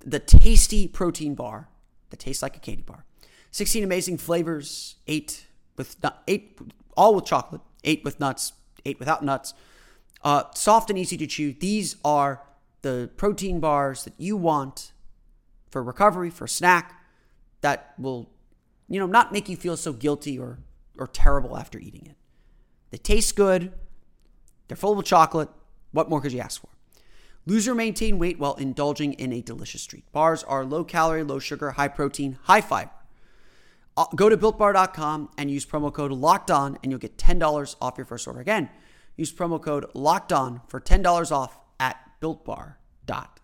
the 0.00 0.18
tasty 0.18 0.88
protein 0.88 1.36
bar 1.36 1.68
that 2.10 2.18
tastes 2.18 2.42
like 2.42 2.56
a 2.56 2.58
candy 2.58 2.82
bar. 2.82 3.04
16 3.52 3.84
amazing 3.84 4.18
flavors, 4.18 4.96
eight 5.06 5.46
with 5.76 5.94
eight, 6.26 6.58
all 6.96 7.14
with 7.14 7.26
chocolate, 7.26 7.62
eight 7.84 8.02
with 8.02 8.18
nuts, 8.18 8.54
eight 8.84 8.98
without 8.98 9.24
nuts. 9.24 9.54
Uh, 10.24 10.42
soft 10.56 10.90
and 10.90 10.98
easy 10.98 11.16
to 11.16 11.28
chew. 11.28 11.52
These 11.52 11.94
are 12.04 12.42
the 12.82 13.08
protein 13.16 13.60
bars 13.60 14.02
that 14.02 14.14
you 14.18 14.36
want 14.36 14.90
for 15.74 15.82
recovery, 15.82 16.30
for 16.30 16.46
snack, 16.46 17.02
that 17.60 17.94
will, 17.98 18.30
you 18.88 19.00
know, 19.00 19.06
not 19.06 19.32
make 19.32 19.48
you 19.48 19.56
feel 19.56 19.76
so 19.76 19.92
guilty 19.92 20.38
or 20.38 20.60
or 20.96 21.08
terrible 21.08 21.56
after 21.56 21.80
eating 21.80 22.06
it. 22.06 22.14
They 22.90 22.98
taste 22.98 23.34
good. 23.34 23.72
They're 24.68 24.76
full 24.76 24.96
of 24.96 25.04
chocolate. 25.04 25.48
What 25.90 26.08
more 26.08 26.20
could 26.20 26.32
you 26.32 26.38
ask 26.38 26.60
for? 26.60 26.68
Lose 27.44 27.66
or 27.66 27.74
maintain 27.74 28.20
weight 28.20 28.38
while 28.38 28.54
indulging 28.54 29.14
in 29.14 29.32
a 29.32 29.42
delicious 29.42 29.84
treat. 29.84 30.10
Bars 30.12 30.44
are 30.44 30.64
low 30.64 30.84
calorie, 30.84 31.24
low 31.24 31.40
sugar, 31.40 31.72
high 31.72 31.88
protein, 31.88 32.38
high 32.44 32.60
fiber. 32.60 32.92
Uh, 33.96 34.06
go 34.14 34.28
to 34.28 34.36
builtbar.com 34.36 35.30
and 35.36 35.50
use 35.50 35.66
promo 35.66 35.92
code 35.92 36.12
locked 36.12 36.52
on, 36.52 36.78
and 36.84 36.92
you'll 36.92 37.00
get 37.00 37.18
$10 37.18 37.74
off 37.80 37.98
your 37.98 38.04
first 38.04 38.28
order. 38.28 38.38
Again, 38.38 38.70
use 39.16 39.32
promo 39.32 39.60
code 39.60 39.86
locked 39.92 40.32
on 40.32 40.60
for 40.68 40.80
$10 40.80 41.32
off 41.32 41.58
at 41.80 41.96
builtbar.com. 42.22 43.43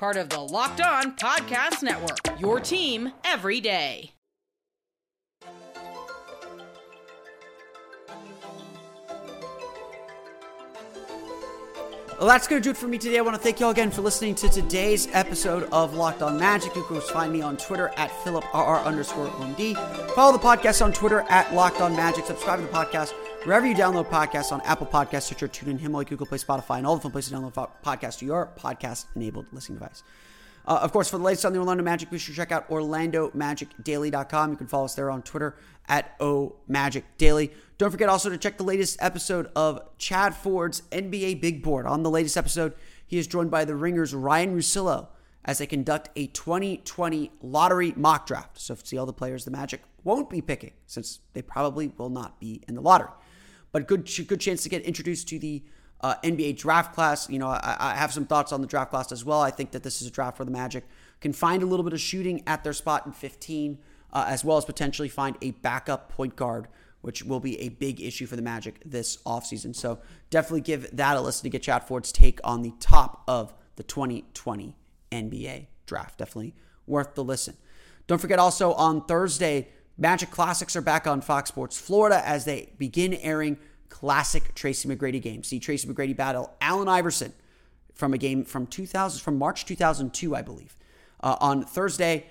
Part 0.00 0.16
of 0.16 0.30
the 0.30 0.40
Locked 0.40 0.80
On 0.80 1.14
Podcast 1.14 1.82
Network, 1.82 2.40
your 2.40 2.58
team 2.58 3.12
every 3.22 3.60
day. 3.60 4.12
Well, 12.18 12.28
that's 12.28 12.48
going 12.48 12.62
to 12.62 12.66
do 12.66 12.70
it 12.70 12.78
for 12.78 12.88
me 12.88 12.96
today. 12.96 13.18
I 13.18 13.20
want 13.20 13.36
to 13.36 13.42
thank 13.42 13.60
you 13.60 13.66
all 13.66 13.72
again 13.72 13.90
for 13.90 14.00
listening 14.00 14.34
to 14.36 14.48
today's 14.48 15.06
episode 15.12 15.68
of 15.70 15.92
Locked 15.92 16.22
On 16.22 16.38
Magic. 16.38 16.74
You 16.74 16.82
can 16.84 16.98
find 17.02 17.30
me 17.30 17.42
on 17.42 17.58
Twitter 17.58 17.92
at 17.98 18.10
PhilipRR 18.10 18.82
underscore. 18.82 19.28
Follow 20.14 20.32
the 20.32 20.38
podcast 20.38 20.82
on 20.82 20.94
Twitter 20.94 21.26
at 21.28 21.52
Locked 21.54 21.82
On 21.82 21.94
Magic. 21.94 22.24
Subscribe 22.24 22.60
to 22.60 22.66
the 22.66 22.72
podcast 22.72 23.12
wherever 23.44 23.66
you 23.66 23.74
download 23.74 24.06
podcasts 24.06 24.52
on 24.52 24.60
Apple 24.62 24.86
Podcasts, 24.86 25.22
Stitcher, 25.22 25.48
TuneIn, 25.48 25.78
Himalaya, 25.78 26.06
Google 26.06 26.26
Play, 26.26 26.38
Spotify, 26.38 26.78
and 26.78 26.86
all 26.86 26.94
the 26.94 27.00
fun 27.00 27.12
places 27.12 27.30
to 27.30 27.36
download 27.36 27.70
podcasts 27.84 28.18
to 28.18 28.26
your 28.26 28.50
podcast-enabled 28.58 29.46
listening 29.52 29.78
device. 29.78 30.02
Uh, 30.66 30.78
of 30.82 30.92
course, 30.92 31.08
for 31.08 31.16
the 31.16 31.24
latest 31.24 31.44
on 31.46 31.52
the 31.52 31.58
Orlando 31.58 31.82
Magic, 31.82 32.10
be 32.10 32.18
sure 32.18 32.34
to 32.34 32.36
check 32.36 32.52
out 32.52 32.68
OrlandoMagicDaily.com. 32.68 34.50
You 34.50 34.56
can 34.56 34.66
follow 34.66 34.84
us 34.84 34.94
there 34.94 35.10
on 35.10 35.22
Twitter 35.22 35.56
at 35.88 36.18
OMagicDaily. 36.18 37.52
Don't 37.78 37.90
forget 37.90 38.08
also 38.08 38.28
to 38.28 38.36
check 38.36 38.58
the 38.58 38.64
latest 38.64 38.98
episode 39.00 39.50
of 39.56 39.80
Chad 39.96 40.34
Ford's 40.34 40.82
NBA 40.92 41.40
Big 41.40 41.62
Board. 41.62 41.86
On 41.86 42.02
the 42.02 42.10
latest 42.10 42.36
episode, 42.36 42.74
he 43.06 43.18
is 43.18 43.26
joined 43.26 43.50
by 43.50 43.64
the 43.64 43.74
Ringers 43.74 44.14
Ryen 44.14 44.54
Russillo 44.54 45.08
as 45.44 45.58
they 45.58 45.66
conduct 45.66 46.10
a 46.14 46.26
2020 46.26 47.32
lottery 47.40 47.94
mock 47.96 48.26
draft. 48.26 48.60
So, 48.60 48.74
see 48.74 48.98
all 48.98 49.06
the 49.06 49.12
players 49.14 49.46
the 49.46 49.50
Magic 49.50 49.82
won't 50.04 50.28
be 50.28 50.42
picking 50.42 50.72
since 50.86 51.20
they 51.32 51.42
probably 51.42 51.92
will 51.96 52.10
not 52.10 52.38
be 52.38 52.62
in 52.68 52.74
the 52.74 52.82
lottery. 52.82 53.10
But 53.72 53.86
good 53.86 54.10
good 54.26 54.40
chance 54.40 54.62
to 54.62 54.68
get 54.68 54.82
introduced 54.82 55.28
to 55.28 55.38
the 55.38 55.62
uh, 56.00 56.14
NBA 56.24 56.56
draft 56.56 56.94
class. 56.94 57.28
You 57.28 57.38
know, 57.38 57.48
I, 57.48 57.76
I, 57.78 57.94
have 57.94 58.12
some 58.12 58.26
thoughts 58.26 58.52
on 58.52 58.60
the 58.60 58.66
draft 58.66 58.90
class 58.90 59.12
as 59.12 59.24
well. 59.24 59.40
I 59.40 59.50
think 59.50 59.72
that 59.72 59.82
this 59.82 60.00
is 60.00 60.08
a 60.08 60.10
draft 60.10 60.38
where 60.38 60.46
the 60.46 60.52
Magic 60.52 60.84
can 61.20 61.32
find 61.32 61.62
a 61.62 61.66
little 61.66 61.84
bit 61.84 61.92
of 61.92 62.00
shooting 62.00 62.42
at 62.46 62.64
their 62.64 62.72
spot 62.72 63.04
in 63.04 63.12
15, 63.12 63.78
uh, 64.12 64.24
as 64.26 64.44
well 64.44 64.56
as 64.56 64.64
potentially 64.64 65.08
find 65.08 65.36
a 65.42 65.50
backup 65.50 66.08
point 66.08 66.36
guard, 66.36 66.68
which 67.02 67.22
will 67.22 67.40
be 67.40 67.60
a 67.60 67.68
big 67.68 68.00
issue 68.00 68.26
for 68.26 68.36
the 68.36 68.42
Magic 68.42 68.80
this 68.84 69.18
offseason. 69.26 69.76
So 69.76 69.98
definitely 70.30 70.62
give 70.62 70.96
that 70.96 71.16
a 71.16 71.20
listen 71.20 71.42
to 71.44 71.50
get 71.50 71.62
Chad 71.62 71.84
Ford's 71.84 72.12
take 72.12 72.40
on 72.44 72.62
the 72.62 72.72
top 72.80 73.22
of 73.28 73.52
the 73.76 73.82
2020 73.82 74.76
NBA 75.12 75.66
draft. 75.86 76.18
Definitely 76.18 76.54
worth 76.86 77.14
the 77.14 77.24
listen. 77.24 77.56
Don't 78.06 78.20
forget 78.20 78.38
also 78.38 78.72
on 78.72 79.04
Thursday, 79.04 79.68
Magic 80.00 80.30
Classics 80.30 80.74
are 80.76 80.80
back 80.80 81.06
on 81.06 81.20
Fox 81.20 81.50
Sports 81.50 81.78
Florida 81.78 82.26
as 82.26 82.46
they 82.46 82.72
begin 82.78 83.12
airing 83.12 83.58
classic 83.90 84.54
Tracy 84.54 84.88
McGrady 84.88 85.20
games. 85.20 85.48
See 85.48 85.60
Tracy 85.60 85.86
McGrady 85.86 86.16
battle 86.16 86.54
Allen 86.62 86.88
Iverson 86.88 87.34
from 87.92 88.14
a 88.14 88.18
game 88.18 88.42
from 88.46 88.66
2000 88.66 89.20
from 89.20 89.36
March 89.36 89.66
2002, 89.66 90.34
I 90.34 90.40
believe. 90.40 90.74
Uh, 91.22 91.36
on 91.38 91.64
Thursday, 91.66 92.24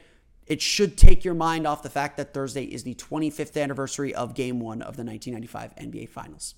it 0.48 0.64
should 0.64 0.98
take 0.98 1.24
your 1.24 1.36
mind 1.36 1.68
off 1.68 1.84
the 1.84 1.92
fact 1.92 2.18
that 2.18 2.34
Thursday 2.34 2.64
is 2.64 2.82
the 2.82 2.96
25th 2.96 3.62
anniversary 3.62 4.16
of 4.16 4.34
Game 4.34 4.60
One 4.60 4.82
of 4.82 4.98
the 4.98 5.04
1995 5.04 5.76
NBA 5.76 6.10
Finals. 6.10 6.56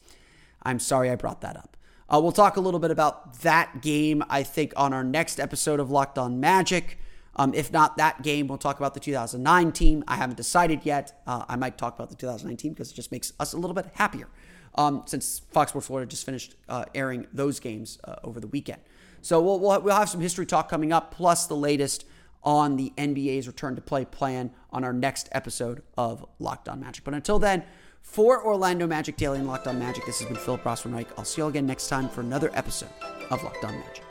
I'm 0.64 0.80
sorry 0.80 1.10
I 1.10 1.18
brought 1.18 1.42
that 1.42 1.58
up. 1.58 1.76
Uh, 2.08 2.22
we'll 2.22 2.32
talk 2.32 2.56
a 2.56 2.62
little 2.62 2.80
bit 2.80 2.92
about 2.92 3.42
that 3.42 3.82
game, 3.82 4.24
I 4.30 4.44
think, 4.44 4.72
on 4.78 4.94
our 4.94 5.04
next 5.04 5.42
episode 5.42 5.82
of 5.82 5.92
Locked 5.92 6.18
On 6.18 6.40
Magic. 6.40 6.98
Um, 7.36 7.54
if 7.54 7.72
not 7.72 7.98
that 7.98 8.24
game, 8.24 8.48
we'll 8.48 8.58
talk 8.58 8.78
about 8.78 8.94
the 8.94 9.00
2009 9.00 9.72
team. 9.72 10.04
I 10.08 10.16
haven't 10.16 10.36
decided 10.36 10.82
yet. 10.84 11.22
Uh, 11.26 11.46
I 11.48 11.56
might 11.56 11.78
talk 11.78 11.96
about 11.96 12.10
the 12.10 12.16
2019 12.16 12.74
because 12.74 12.92
it 12.92 12.96
just 12.96 13.12
makes 13.12 13.34
us 13.40 13.54
a 13.54 13.58
little 13.58 13.74
bit 13.74 13.88
happier 13.94 14.28
um, 14.76 15.04
since 15.06 15.40
Fox 15.52 15.72
Sports 15.72 15.88
Florida 15.88 16.10
just 16.10 16.26
finished 16.26 16.56
uh, 16.68 16.86
airing 16.94 17.28
those 17.34 17.60
games 17.60 18.00
uh, 18.04 18.16
over 18.24 18.40
the 18.40 18.48
weekend. 18.48 18.82
So 19.22 19.42
we'll, 19.42 19.60
we'll, 19.60 19.82
we'll 19.82 19.96
have 19.96 20.10
some 20.10 20.22
history 20.22 20.46
talk 20.46 20.70
coming 20.70 20.92
up, 20.92 21.14
plus 21.14 21.48
the 21.48 21.56
latest 21.56 22.06
on 22.44 22.76
the 22.76 22.92
NBA's 22.98 23.48
return 23.48 23.76
to 23.76 23.82
play 23.82 24.04
plan 24.04 24.52
on 24.72 24.84
our 24.84 24.94
next 24.94 25.30
episode 25.32 25.84
of 25.98 26.26
Locked 26.40 26.68
On 26.68 26.80
Magic. 26.80 27.04
But 27.04 27.14
until 27.14 27.38
then, 27.38 27.64
for 28.02 28.44
Orlando 28.44 28.88
Magic 28.88 29.16
Daily 29.16 29.38
and 29.38 29.48
Locked 29.48 29.68
On 29.68 29.78
Magic, 29.78 30.06
this 30.06 30.20
has 30.20 30.28
been 30.28 30.38
Philip 30.38 30.64
Rossman 30.64 31.06
I'll 31.18 31.24
see 31.24 31.40
you 31.40 31.44
all 31.44 31.50
again 31.50 31.68
next 31.68 31.88
time 31.88 32.10
for 32.10 32.22
another 32.22 32.50
episode 32.54 32.90
of 33.30 33.44
Locked 33.44 33.64
On 33.64 33.80
Magic. 33.80 34.11